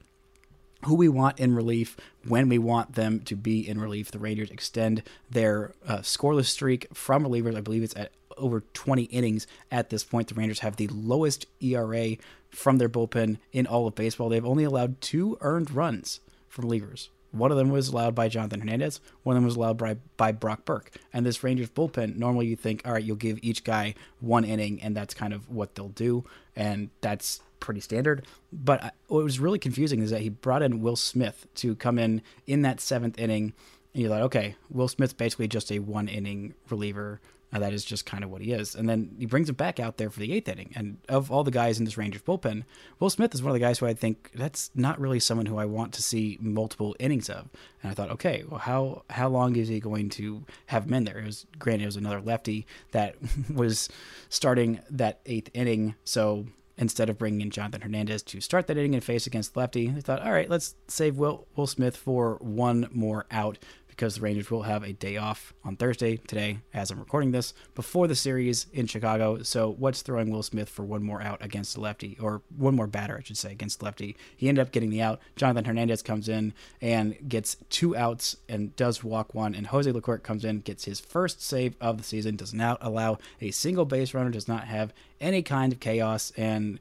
who 0.84 0.96
we 0.96 1.10
want 1.10 1.40
in 1.40 1.56
relief, 1.56 1.98
when 2.28 2.50
we 2.50 2.58
want 2.58 2.96
them 2.96 3.20
to 3.22 3.36
be 3.36 3.68
in 3.68 3.80
relief. 3.80 4.12
The 4.12 4.20
Rangers 4.20 4.52
extend 4.52 5.04
their 5.30 5.74
uh, 5.88 5.98
scoreless 5.98 6.46
streak 6.46 6.88
from 6.94 7.24
relievers. 7.24 7.56
I 7.56 7.62
believe 7.62 7.84
it's 7.84 7.96
at 7.96 8.12
over 8.38 8.62
20 8.74 9.04
innings 9.04 9.48
at 9.72 9.90
this 9.90 10.04
point. 10.04 10.28
The 10.28 10.36
Rangers 10.36 10.60
have 10.60 10.76
the 10.76 10.88
lowest 10.88 11.46
ERA 11.62 12.18
from 12.50 12.78
their 12.78 12.90
bullpen 12.90 13.38
in 13.52 13.68
all 13.68 13.88
of 13.88 13.96
baseball. 13.96 14.30
They've 14.30 14.46
only 14.46 14.64
allowed 14.64 15.02
two 15.02 15.38
earned 15.42 15.72
runs 15.72 16.20
from 16.48 16.66
relievers. 16.66 17.10
One 17.32 17.50
of 17.50 17.58
them 17.58 17.72
was 17.72 17.90
allowed 17.90 18.14
by 18.14 18.30
Jonathan 18.30 18.60
Hernandez. 18.60 19.02
One 19.24 19.36
of 19.36 19.42
them 19.42 19.46
was 19.46 19.56
allowed 19.56 19.78
by, 19.78 19.96
by 20.18 20.32
Brock 20.32 20.66
Burke. 20.66 20.92
And 21.12 21.26
this 21.26 21.44
Rangers 21.44 21.70
bullpen, 21.70 22.16
normally 22.16 22.46
you 22.46 22.56
think, 22.56 22.84
all 22.86 22.94
right, 22.94 23.04
you'll 23.04 23.16
give 23.16 23.40
each 23.42 23.64
guy 23.64 23.96
one 24.20 24.46
inning, 24.46 24.80
and 24.84 24.96
that's 24.96 25.16
kind 25.16 25.34
of 25.34 25.50
what 25.50 25.74
they'll 25.74 25.90
do. 25.90 26.26
And 26.56 26.92
that's 27.02 27.42
pretty 27.64 27.80
standard. 27.80 28.28
But 28.52 28.94
what 29.08 29.24
was 29.24 29.40
really 29.40 29.58
confusing 29.58 30.02
is 30.02 30.12
that 30.12 30.22
he 30.22 30.30
brought 30.30 30.62
in 30.62 30.82
Will 30.82 30.98
Smith 30.98 31.48
to 31.56 31.76
come 31.76 31.98
in 31.98 32.22
in 32.46 32.62
that 32.64 32.80
seventh 32.80 33.18
inning. 33.18 33.54
And 33.94 34.02
you're 34.02 34.12
like, 34.12 34.24
okay, 34.24 34.56
Will 34.70 34.88
Smith's 34.90 35.14
basically 35.14 35.48
just 35.48 35.72
a 35.72 35.80
one 35.80 36.08
inning 36.08 36.54
reliever. 36.70 37.22
Uh, 37.54 37.60
that 37.60 37.72
is 37.72 37.86
just 37.86 38.08
kind 38.08 38.24
of 38.24 38.32
what 38.32 38.42
he 38.42 38.52
is. 38.52 38.74
And 38.74 38.90
then 38.90 39.16
he 39.20 39.28
brings 39.28 39.48
him 39.48 39.54
back 39.54 39.80
out 39.80 39.98
there 39.98 40.10
for 40.10 40.20
the 40.20 40.34
eighth 40.34 40.50
inning. 40.50 40.74
And 40.76 40.98
of 41.08 41.32
all 41.32 41.44
the 41.44 41.52
guys 41.52 41.78
in 41.78 41.86
this 41.86 41.98
Rangers 41.98 42.24
bullpen, 42.24 42.64
Will 43.00 43.12
Smith 43.12 43.34
is 43.36 43.44
one 43.44 43.52
of 43.52 43.54
the 43.54 43.60
guys 43.60 43.78
who 43.78 43.86
I 43.86 43.94
think 43.94 44.32
that's 44.34 44.72
not 44.74 45.00
really 45.00 45.20
someone 45.20 45.46
who 45.46 45.60
I 45.60 45.66
want 45.66 45.94
to 45.94 46.02
see 46.02 46.40
multiple 46.42 46.96
innings 47.00 47.30
of. 47.30 47.50
And 47.82 47.92
I 47.92 47.94
thought, 47.94 48.10
okay, 48.10 48.44
well, 48.50 48.60
how 48.60 49.04
how 49.12 49.30
long 49.30 49.56
is 49.56 49.68
he 49.68 49.80
going 49.80 50.10
to 50.12 50.44
have 50.66 50.86
him 50.88 50.96
in 50.96 51.04
there? 51.04 51.20
It 51.20 51.26
was 51.26 51.46
granted 51.60 51.84
it 51.84 51.88
was 51.88 51.96
another 51.96 52.22
lefty 52.22 52.66
that 52.92 53.16
was 53.54 53.88
starting 54.30 54.80
that 54.90 55.22
eighth 55.28 55.52
inning, 55.54 55.94
so 56.04 56.48
instead 56.78 57.10
of 57.10 57.18
bringing 57.18 57.42
in 57.42 57.52
Jonathan 57.52 57.82
Hernandez 57.82 58.24
to 58.24 58.42
start 58.42 58.68
that 58.68 58.78
inning 58.78 58.96
and 58.96 59.04
face 59.04 59.28
against 59.28 59.56
lefty, 59.56 59.88
they 59.88 60.02
thought, 60.02 60.22
all 60.22 60.32
right, 60.32 60.50
let's 60.50 60.76
save 60.88 61.18
Will, 61.18 61.48
Will 61.56 61.68
Smith 61.68 61.96
for 61.96 62.38
one 62.42 62.88
more 62.92 63.26
out 63.32 63.58
because 63.96 64.16
the 64.16 64.22
Rangers 64.22 64.50
will 64.50 64.64
have 64.64 64.84
a 64.84 64.92
day 64.92 65.18
off 65.18 65.54
on 65.64 65.76
Thursday, 65.76 66.18
today, 66.18 66.60
as 66.74 66.90
I'm 66.90 67.00
recording 67.00 67.32
this, 67.32 67.54
before 67.76 68.08
the 68.08 68.16
series 68.16 68.66
in 68.74 68.88
Chicago. 68.88 69.44
So, 69.44 69.70
what's 69.70 70.02
throwing 70.02 70.32
Will 70.32 70.42
Smith 70.42 70.68
for 70.68 70.84
one 70.84 71.04
more 71.04 71.22
out 71.22 71.44
against 71.46 71.76
the 71.76 71.82
lefty, 71.82 72.18
or 72.20 72.42
one 72.58 72.76
more 72.76 72.88
batter, 72.88 73.18
I 73.20 73.24
should 73.24 73.38
say, 73.38 73.52
against 73.52 73.80
the 73.80 73.86
lefty? 73.86 74.18
He 74.36 74.50
ended 74.50 74.64
up 74.64 74.72
getting 74.72 74.90
the 74.90 75.02
out. 75.02 75.22
Jonathan 75.36 75.66
Hernandez 75.66 76.02
comes 76.02 76.28
in 76.28 76.54
and 76.82 77.30
gets 77.30 77.56
two 77.70 77.96
outs 77.96 78.36
and 78.50 78.76
does 78.76 79.04
walk 79.04 79.36
one. 79.36 79.54
And 79.54 79.68
Jose 79.68 79.92
Leclerc 79.92 80.24
comes 80.24 80.44
in, 80.44 80.62
gets 80.62 80.86
his 80.86 81.00
first 81.00 81.42
save 81.42 81.76
of 81.80 81.98
the 82.00 82.04
season, 82.04 82.36
does 82.36 82.54
not 82.54 82.80
allow 82.82 83.20
a 83.42 83.52
single 83.52 83.86
base 83.86 84.16
runner, 84.16 84.32
does 84.32 84.48
not 84.48 84.66
have 84.66 84.92
any 85.22 85.44
kind 85.44 85.72
of 85.72 85.80
chaos, 85.80 86.34
and 86.36 86.80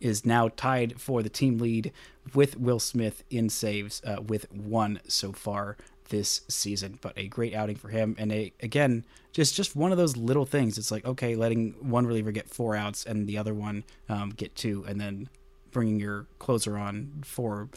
is 0.00 0.26
now 0.26 0.48
tied 0.48 1.00
for 1.00 1.22
the 1.22 1.28
team 1.28 1.58
lead 1.58 1.92
with 2.34 2.58
Will 2.58 2.78
Smith 2.78 3.24
in 3.30 3.48
saves 3.48 4.02
uh, 4.04 4.20
with 4.20 4.50
one 4.52 5.00
so 5.08 5.32
far 5.32 5.76
this 6.10 6.42
season. 6.48 6.98
But 7.00 7.14
a 7.16 7.26
great 7.26 7.54
outing 7.54 7.76
for 7.76 7.88
him, 7.88 8.14
and 8.18 8.30
a 8.30 8.52
again 8.62 9.04
just 9.32 9.54
just 9.54 9.74
one 9.74 9.90
of 9.90 9.98
those 9.98 10.16
little 10.16 10.44
things. 10.44 10.78
It's 10.78 10.90
like 10.90 11.04
okay, 11.04 11.34
letting 11.34 11.74
one 11.80 12.06
reliever 12.06 12.32
get 12.32 12.48
four 12.48 12.76
outs 12.76 13.04
and 13.04 13.26
the 13.26 13.38
other 13.38 13.54
one 13.54 13.84
um, 14.08 14.30
get 14.30 14.54
two, 14.54 14.84
and 14.86 15.00
then 15.00 15.28
bringing 15.70 16.00
your 16.00 16.26
closer 16.38 16.76
on 16.76 17.22
for 17.24 17.68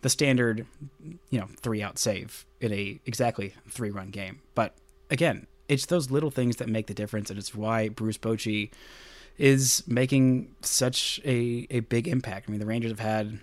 the 0.00 0.08
standard, 0.08 0.66
you 1.30 1.38
know, 1.38 1.48
three 1.60 1.82
out 1.82 1.98
save 1.98 2.46
in 2.60 2.72
a 2.72 3.00
exactly 3.06 3.54
three 3.68 3.90
run 3.90 4.10
game. 4.10 4.40
But 4.54 4.74
again, 5.10 5.46
it's 5.68 5.86
those 5.86 6.10
little 6.10 6.30
things 6.30 6.56
that 6.56 6.68
make 6.68 6.86
the 6.86 6.94
difference, 6.94 7.30
and 7.30 7.38
it's 7.38 7.54
why 7.54 7.88
Bruce 7.88 8.18
Bochy 8.18 8.70
is 9.38 9.82
making 9.86 10.54
such 10.60 11.20
a, 11.24 11.66
a 11.70 11.80
big 11.80 12.06
impact. 12.06 12.48
I 12.48 12.52
mean, 12.52 12.60
the 12.60 12.66
Rangers 12.66 12.92
have 12.92 13.00
had 13.00 13.40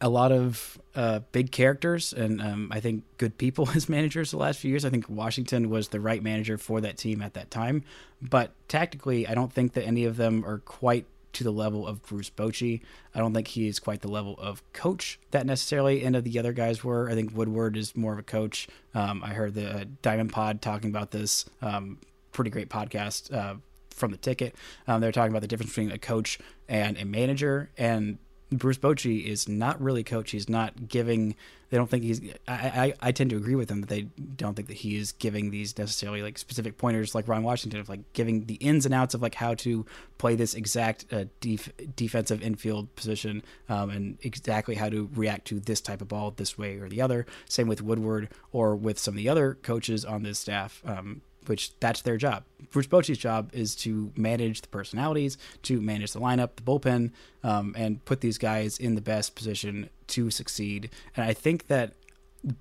a 0.00 0.08
lot 0.08 0.32
of 0.32 0.78
uh, 0.94 1.20
big 1.32 1.50
characters 1.50 2.12
and 2.12 2.40
um, 2.40 2.68
I 2.72 2.80
think 2.80 3.04
good 3.18 3.38
people 3.38 3.68
as 3.74 3.88
managers 3.88 4.30
the 4.30 4.36
last 4.36 4.58
few 4.58 4.70
years. 4.70 4.84
I 4.84 4.90
think 4.90 5.08
Washington 5.08 5.70
was 5.70 5.88
the 5.88 6.00
right 6.00 6.22
manager 6.22 6.58
for 6.58 6.80
that 6.80 6.98
team 6.98 7.22
at 7.22 7.34
that 7.34 7.50
time. 7.50 7.84
But 8.20 8.52
tactically, 8.68 9.26
I 9.26 9.34
don't 9.34 9.52
think 9.52 9.74
that 9.74 9.84
any 9.84 10.04
of 10.04 10.16
them 10.16 10.44
are 10.44 10.58
quite 10.58 11.06
to 11.34 11.44
the 11.44 11.50
level 11.50 11.86
of 11.86 12.02
Bruce 12.02 12.30
Bochy. 12.30 12.80
I 13.14 13.18
don't 13.18 13.34
think 13.34 13.48
he 13.48 13.66
is 13.68 13.78
quite 13.78 14.00
the 14.00 14.08
level 14.08 14.36
of 14.38 14.62
coach 14.72 15.18
that 15.32 15.46
necessarily 15.46 16.02
any 16.02 16.18
of 16.18 16.24
the 16.24 16.38
other 16.38 16.52
guys 16.52 16.82
were. 16.82 17.10
I 17.10 17.14
think 17.14 17.36
Woodward 17.36 17.76
is 17.76 17.96
more 17.96 18.12
of 18.12 18.18
a 18.18 18.22
coach. 18.22 18.68
Um, 18.94 19.22
I 19.22 19.30
heard 19.30 19.54
the 19.54 19.80
uh, 19.80 19.84
Diamond 20.02 20.32
Pod 20.32 20.62
talking 20.62 20.90
about 20.90 21.10
this. 21.10 21.44
Um, 21.60 21.98
pretty 22.32 22.50
great 22.50 22.68
podcast 22.68 23.32
uh, 23.32 23.56
from 23.90 24.10
the 24.10 24.16
ticket. 24.16 24.54
Um, 24.86 25.00
they're 25.00 25.12
talking 25.12 25.32
about 25.32 25.42
the 25.42 25.48
difference 25.48 25.70
between 25.70 25.90
a 25.90 25.98
coach 25.98 26.38
and 26.68 26.96
a 26.98 27.04
manager, 27.04 27.70
and 27.76 28.18
Bruce 28.58 28.78
Bochy 28.78 29.24
is 29.24 29.48
not 29.48 29.80
really 29.80 30.04
coach. 30.04 30.30
He's 30.30 30.48
not 30.48 30.88
giving. 30.88 31.34
They 31.70 31.76
don't 31.76 31.90
think 31.90 32.04
he's. 32.04 32.20
I, 32.46 32.52
I, 32.52 32.94
I 33.00 33.12
tend 33.12 33.30
to 33.30 33.36
agree 33.36 33.54
with 33.54 33.68
them 33.68 33.80
that 33.80 33.88
they 33.88 34.02
don't 34.36 34.54
think 34.54 34.68
that 34.68 34.78
he 34.78 34.96
is 34.96 35.12
giving 35.12 35.50
these 35.50 35.76
necessarily 35.76 36.22
like 36.22 36.38
specific 36.38 36.78
pointers 36.78 37.14
like 37.14 37.26
Ron 37.28 37.42
Washington 37.42 37.80
of 37.80 37.88
like 37.88 38.00
giving 38.12 38.46
the 38.46 38.54
ins 38.54 38.86
and 38.86 38.94
outs 38.94 39.14
of 39.14 39.22
like 39.22 39.34
how 39.34 39.54
to 39.54 39.84
play 40.18 40.34
this 40.34 40.54
exact 40.54 41.06
uh, 41.12 41.24
def, 41.40 41.70
defensive 41.96 42.42
infield 42.42 42.94
position 42.96 43.42
um, 43.68 43.90
and 43.90 44.18
exactly 44.22 44.74
how 44.74 44.88
to 44.88 45.08
react 45.14 45.46
to 45.46 45.60
this 45.60 45.80
type 45.80 46.00
of 46.00 46.08
ball 46.08 46.32
this 46.36 46.56
way 46.56 46.78
or 46.78 46.88
the 46.88 47.00
other. 47.00 47.26
Same 47.48 47.68
with 47.68 47.82
Woodward 47.82 48.28
or 48.52 48.76
with 48.76 48.98
some 48.98 49.14
of 49.14 49.16
the 49.16 49.28
other 49.28 49.54
coaches 49.62 50.04
on 50.04 50.22
this 50.22 50.38
staff. 50.38 50.82
Um, 50.86 51.22
which 51.46 51.78
that's 51.80 52.02
their 52.02 52.16
job. 52.16 52.44
Bruce 52.70 52.86
Bochy's 52.86 53.18
job 53.18 53.50
is 53.52 53.74
to 53.76 54.12
manage 54.16 54.62
the 54.62 54.68
personalities, 54.68 55.38
to 55.62 55.80
manage 55.80 56.12
the 56.12 56.20
lineup, 56.20 56.56
the 56.56 56.62
bullpen, 56.62 57.12
um, 57.42 57.74
and 57.76 58.04
put 58.04 58.20
these 58.20 58.38
guys 58.38 58.78
in 58.78 58.94
the 58.94 59.00
best 59.00 59.34
position 59.34 59.90
to 60.08 60.30
succeed. 60.30 60.90
And 61.16 61.24
I 61.24 61.32
think 61.32 61.68
that 61.68 61.94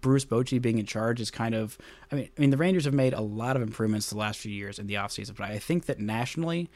Bruce 0.02 0.26
Bochy 0.26 0.62
being 0.62 0.78
in 0.78 0.86
charge 0.86 1.20
is 1.20 1.30
kind 1.30 1.54
of 1.54 1.78
I 2.12 2.16
mean 2.16 2.30
I 2.38 2.42
mean 2.42 2.50
the 2.52 2.58
Rangers 2.58 2.86
have 2.86 2.94
made 2.94 3.14
a 3.14 3.22
lot 3.22 3.56
of 3.56 3.62
improvements 3.62 4.10
the 4.10 4.18
last 4.18 4.40
few 4.40 4.52
years 4.52 4.80
in 4.80 4.88
the 4.88 4.94
offseason, 4.96 5.36
but 5.36 5.50
I 5.50 5.60
think 5.60 5.86
that 5.86 6.00
nationally 6.00 6.70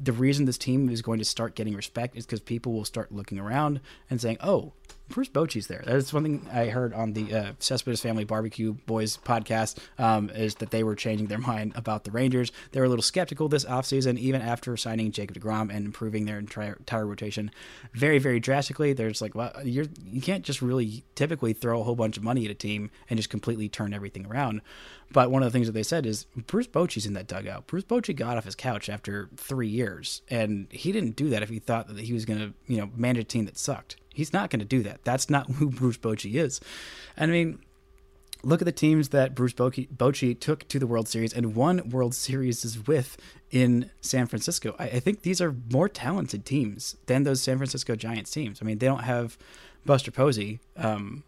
the 0.00 0.12
reason 0.12 0.46
this 0.46 0.58
team 0.58 0.88
is 0.88 1.02
going 1.02 1.18
to 1.18 1.24
start 1.24 1.54
getting 1.54 1.74
respect 1.74 2.16
is 2.16 2.24
because 2.24 2.40
people 2.40 2.72
will 2.72 2.84
start 2.84 3.12
looking 3.12 3.38
around 3.38 3.80
and 4.08 4.20
saying, 4.20 4.38
"Oh, 4.40 4.72
Bruce 5.12 5.28
Bochy's 5.28 5.66
there." 5.68 5.82
That's 5.86 6.12
one 6.12 6.22
thing 6.24 6.48
I 6.52 6.66
heard 6.66 6.92
on 6.92 7.12
the 7.12 7.34
uh, 7.34 7.52
Cespedes 7.58 8.00
Family 8.00 8.24
Barbecue 8.24 8.72
Boys 8.72 9.16
podcast 9.16 9.78
um, 9.98 10.30
is 10.30 10.56
that 10.56 10.70
they 10.70 10.82
were 10.82 10.94
changing 10.94 11.28
their 11.28 11.38
mind 11.38 11.72
about 11.74 12.04
the 12.04 12.10
Rangers. 12.10 12.50
They 12.72 12.80
were 12.80 12.86
a 12.86 12.88
little 12.88 13.02
skeptical 13.02 13.48
this 13.48 13.64
offseason, 13.64 14.18
even 14.18 14.42
after 14.42 14.76
signing 14.76 15.12
Jacob 15.12 15.36
Degrom 15.36 15.74
and 15.74 15.86
improving 15.86 16.24
their 16.24 16.38
entire, 16.38 16.74
entire 16.74 17.06
rotation 17.06 17.50
very, 17.92 18.18
very 18.18 18.40
drastically. 18.40 18.92
They're 18.92 19.10
just 19.10 19.22
like, 19.22 19.34
"Well, 19.34 19.52
you're 19.64 19.86
you 20.04 20.20
can't 20.20 20.44
just 20.44 20.62
really 20.62 21.04
typically 21.14 21.52
throw 21.52 21.80
a 21.80 21.84
whole 21.84 21.96
bunch 21.96 22.16
of 22.16 22.22
money 22.22 22.44
at 22.44 22.50
a 22.50 22.54
team 22.54 22.90
and 23.08 23.18
just 23.18 23.30
completely 23.30 23.68
turn 23.68 23.94
everything 23.94 24.26
around." 24.26 24.62
But 25.12 25.30
one 25.30 25.42
of 25.42 25.46
the 25.46 25.50
things 25.56 25.66
that 25.66 25.72
they 25.72 25.82
said 25.82 26.06
is 26.06 26.24
Bruce 26.46 26.66
Bochy's 26.66 27.06
in 27.06 27.12
that 27.14 27.26
dugout. 27.26 27.66
Bruce 27.66 27.84
Bochy 27.84 28.16
got 28.16 28.38
off 28.38 28.44
his 28.44 28.54
couch 28.54 28.88
after 28.88 29.28
three 29.36 29.68
years, 29.68 30.22
and 30.28 30.66
he 30.70 30.90
didn't 30.90 31.16
do 31.16 31.28
that 31.28 31.42
if 31.42 31.50
he 31.50 31.58
thought 31.58 31.88
that 31.88 31.98
he 31.98 32.12
was 32.12 32.24
going 32.24 32.38
to, 32.38 32.54
you 32.66 32.78
know, 32.78 32.90
manage 32.96 33.22
a 33.22 33.24
team 33.24 33.44
that 33.44 33.58
sucked. 33.58 33.96
He's 34.14 34.32
not 34.32 34.50
going 34.50 34.60
to 34.60 34.66
do 34.66 34.82
that. 34.82 35.04
That's 35.04 35.30
not 35.30 35.50
who 35.52 35.70
Bruce 35.70 35.98
Bochy 35.98 36.34
is. 36.34 36.60
And 37.16 37.30
I 37.30 37.34
mean, 37.34 37.58
look 38.42 38.60
at 38.60 38.64
the 38.64 38.72
teams 38.72 39.10
that 39.10 39.34
Bruce 39.34 39.52
Bochy, 39.52 40.38
took 40.40 40.66
to 40.68 40.78
the 40.78 40.86
World 40.86 41.08
Series 41.08 41.32
and 41.32 41.54
won 41.54 41.88
World 41.90 42.14
Series 42.14 42.64
is 42.64 42.86
with 42.86 43.16
in 43.50 43.90
San 44.00 44.26
Francisco. 44.26 44.74
I, 44.78 44.84
I 44.84 45.00
think 45.00 45.22
these 45.22 45.40
are 45.40 45.54
more 45.70 45.88
talented 45.88 46.44
teams 46.44 46.96
than 47.06 47.22
those 47.22 47.40
San 47.40 47.56
Francisco 47.58 47.94
Giants 47.94 48.30
teams. 48.30 48.60
I 48.60 48.64
mean, 48.64 48.78
they 48.78 48.86
don't 48.86 49.04
have 49.04 49.38
Buster 49.84 50.10
Posey. 50.10 50.60
Um, 50.76 51.24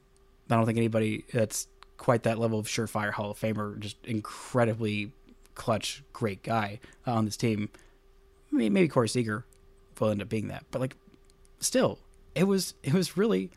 I 0.51 0.57
don't 0.57 0.67
think 0.67 0.79
anybody 0.79 1.25
that's 1.33 1.69
quite 1.97 2.25
that 2.25 2.39
level 2.39 2.59
of 2.59 2.67
surefire 2.67 3.13
Hall 3.13 3.31
of 3.31 3.39
Famer, 3.39 3.79
just 3.79 3.97
incredibly 4.05 5.13
clutch, 5.55 6.03
great 6.13 6.43
guy 6.43 6.81
uh, 7.07 7.13
on 7.13 7.25
this 7.25 7.37
team. 7.37 7.71
Maybe, 8.51 8.71
maybe 8.71 8.89
Corey 8.89 9.09
Seager 9.09 9.45
will 9.99 10.11
end 10.11 10.23
up 10.23 10.29
being 10.29 10.49
that, 10.49 10.65
but 10.71 10.81
like, 10.81 10.97
still, 11.61 11.99
it 12.35 12.45
was 12.45 12.75
it 12.83 12.93
was 12.93 13.17
really 13.17 13.51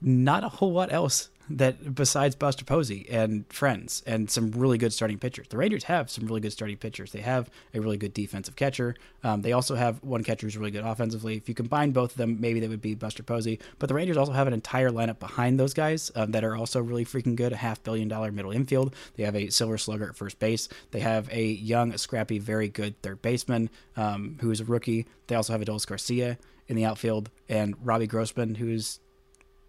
not 0.00 0.44
a 0.44 0.48
whole 0.48 0.72
lot 0.72 0.92
else 0.92 1.30
that 1.48 1.94
besides 1.94 2.34
Buster 2.34 2.64
Posey 2.64 3.06
and 3.08 3.44
friends 3.52 4.02
and 4.06 4.30
some 4.30 4.50
really 4.50 4.78
good 4.78 4.92
starting 4.92 5.18
pitchers. 5.18 5.46
The 5.48 5.56
Rangers 5.56 5.84
have 5.84 6.10
some 6.10 6.26
really 6.26 6.40
good 6.40 6.52
starting 6.52 6.76
pitchers. 6.76 7.12
They 7.12 7.20
have 7.20 7.50
a 7.72 7.80
really 7.80 7.96
good 7.96 8.12
defensive 8.12 8.56
catcher. 8.56 8.96
Um, 9.22 9.42
they 9.42 9.52
also 9.52 9.74
have 9.74 10.02
one 10.02 10.24
catcher 10.24 10.46
who's 10.46 10.56
really 10.56 10.70
good 10.70 10.84
offensively. 10.84 11.36
If 11.36 11.48
you 11.48 11.54
combine 11.54 11.92
both 11.92 12.12
of 12.12 12.16
them, 12.16 12.38
maybe 12.40 12.60
they 12.60 12.68
would 12.68 12.80
be 12.80 12.94
Buster 12.94 13.22
Posey. 13.22 13.60
But 13.78 13.88
the 13.88 13.94
Rangers 13.94 14.16
also 14.16 14.32
have 14.32 14.46
an 14.46 14.52
entire 14.52 14.90
lineup 14.90 15.18
behind 15.18 15.58
those 15.60 15.74
guys 15.74 16.10
um, 16.16 16.32
that 16.32 16.44
are 16.44 16.56
also 16.56 16.80
really 16.80 17.04
freaking 17.04 17.36
good. 17.36 17.52
A 17.52 17.56
half 17.56 17.82
billion 17.82 18.08
dollar 18.08 18.32
middle 18.32 18.50
infield. 18.50 18.94
They 19.14 19.22
have 19.22 19.36
a 19.36 19.50
silver 19.50 19.78
slugger 19.78 20.08
at 20.08 20.16
first 20.16 20.38
base. 20.38 20.68
They 20.90 21.00
have 21.00 21.28
a 21.30 21.44
young, 21.44 21.96
scrappy, 21.96 22.38
very 22.38 22.68
good 22.68 23.00
third 23.02 23.22
baseman 23.22 23.70
um, 23.96 24.38
who 24.40 24.50
is 24.50 24.60
a 24.60 24.64
rookie. 24.64 25.06
They 25.28 25.36
also 25.36 25.52
have 25.52 25.62
Adolis 25.62 25.86
Garcia 25.86 26.38
in 26.68 26.76
the 26.76 26.84
outfield 26.84 27.30
and 27.48 27.74
Robbie 27.82 28.06
Grossman, 28.06 28.56
who's 28.56 29.00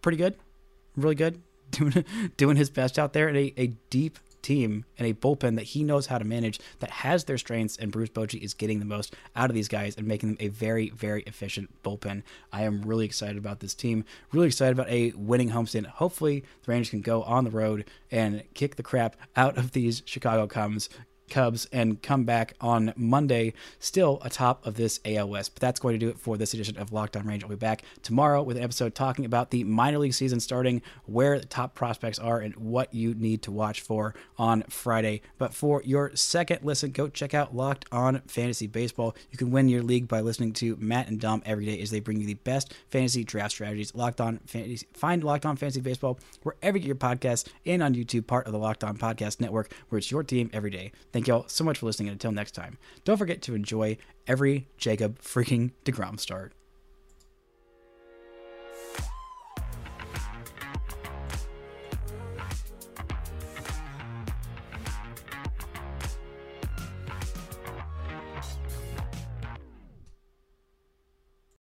pretty 0.02 0.18
good, 0.18 0.36
really 0.96 1.16
good 1.16 1.42
doing 1.72 2.06
doing 2.38 2.58
his 2.58 2.70
best 2.70 2.98
out 2.98 3.14
there, 3.14 3.28
and 3.28 3.38
a, 3.38 3.54
a 3.58 3.68
deep 3.90 4.20
team 4.42 4.86
and 4.98 5.06
a 5.06 5.14
bullpen 5.14 5.58
that 5.58 5.64
he 5.64 5.84
knows 5.84 6.06
how 6.06 6.18
to 6.18 6.24
manage 6.24 6.58
that 6.80 6.90
has 6.90 7.26
their 7.26 7.38
strengths 7.38 7.76
and 7.76 7.92
Bruce 7.92 8.10
Bochy 8.10 8.42
is 8.42 8.54
getting 8.54 8.80
the 8.80 8.86
most 8.86 9.14
out 9.36 9.50
of 9.50 9.56
these 9.56 9.68
guys 9.68 9.98
and 9.98 10.08
making 10.08 10.30
them 10.30 10.38
a 10.40 10.48
very 10.48 10.90
very 10.92 11.24
efficient 11.24 11.70
bullpen. 11.84 12.24
I 12.54 12.64
am 12.64 12.82
really 12.84 13.04
excited 13.04 13.38
about 13.38 13.60
this 13.60 13.74
team. 13.74 14.06
Really 14.32 14.48
excited 14.48 14.72
about 14.72 14.90
a 14.90 15.12
winning 15.18 15.50
homestand. 15.50 15.88
Hopefully 15.88 16.46
the 16.64 16.72
Rangers 16.72 16.92
can 16.92 17.02
go 17.02 17.24
on 17.24 17.44
the 17.44 17.52
road 17.52 17.86
and 18.10 18.44
kick 18.54 18.78
the 18.78 18.84
crap 18.84 19.18
out 19.36 19.58
of 19.58 19.74
these 19.74 20.02
Chicago 20.06 20.48
Cubs 20.48 20.90
Cubs 21.30 21.68
and 21.72 22.02
come 22.02 22.24
back 22.24 22.54
on 22.62 22.94
Monday, 22.96 23.54
still 23.80 24.20
atop 24.24 24.66
of 24.66 24.76
this 24.76 25.00
AL 25.06 25.30
West. 25.30 25.54
But 25.54 25.62
that's 25.62 25.80
going 25.80 25.94
to 25.94 26.06
do 26.06 26.10
it 26.10 26.20
for 26.20 26.38
this 26.38 26.54
edition 26.54 26.78
of 26.78 26.92
Lockdown 26.92 27.26
Range. 27.26 27.44
I'll 27.44 27.50
be 27.50 27.56
back 27.56 27.84
tomorrow 28.02 28.42
with 28.44 28.58
an 28.58 28.64
episode 28.64 28.96
talking 28.96 29.26
about 29.26 29.52
the 29.52 29.64
minor 29.64 30.00
league 30.00 30.14
season 30.14 30.40
starting, 30.40 30.82
where 31.06 31.40
the 31.40 31.46
top 31.46 31.76
prospects 31.76 32.20
are, 32.20 32.40
and 32.40 32.56
what 32.56 32.94
you 32.94 33.14
need 33.16 33.42
to 33.44 33.52
watch 33.52 33.82
for 33.82 34.14
on 34.38 34.64
Friday. 34.70 35.22
But 35.38 35.54
for 35.54 35.82
your 35.84 36.16
second 36.16 36.60
listen, 36.64 36.92
go 36.92 37.08
check 37.08 37.34
out 37.34 37.56
Locked 37.56 37.86
On 37.92 38.22
Fantasy 38.28 38.68
Baseball. 38.68 39.16
You 39.32 39.38
can 39.38 39.52
win 39.52 39.70
your 39.70 39.84
league 39.84 40.08
by 40.08 40.22
listening 40.22 40.54
to 40.54 40.78
Matt 40.80 41.08
and 41.08 41.20
Dom 41.20 41.42
every 41.46 41.66
day 41.66 41.82
as 41.82 41.92
they 41.92 42.00
bring 42.00 42.20
you 42.20 42.28
the 42.28 42.34
best 42.36 42.74
fantasy 42.90 43.24
draft 43.24 43.52
strategies. 43.52 43.94
Locked 43.94 44.22
On 44.22 44.40
Fantasy, 44.46 44.88
find 44.94 45.24
Locked 45.24 45.46
On 45.46 45.56
Fantasy 45.56 45.82
Baseball 45.82 46.20
wherever 46.44 46.78
you 46.78 46.84
get 46.84 46.88
your 46.88 46.96
podcasts 46.96 47.48
and 47.66 47.84
on 47.84 47.96
YouTube, 47.96 48.28
part 48.28 48.46
of 48.46 48.52
the 48.52 48.60
Locked 48.60 48.84
On 48.84 48.98
Podcast 48.98 49.40
Network, 49.40 49.74
where 49.90 49.98
it's 50.00 50.12
your 50.12 50.24
team 50.24 50.50
every 50.54 50.70
day. 50.70 50.92
You 51.26 51.34
all 51.34 51.48
so 51.48 51.64
much 51.64 51.80
for 51.80 51.86
listening, 51.88 52.10
and 52.10 52.16
until 52.16 52.32
next 52.32 52.52
time, 52.52 52.78
don't 53.06 53.18
forget 53.18 53.42
to 53.44 53.56
enjoy 53.56 53.98
every 54.28 54.68
Jacob 54.78 55.20
freaking 55.20 55.72
DeGrom 55.86 56.20
start. 56.20 56.54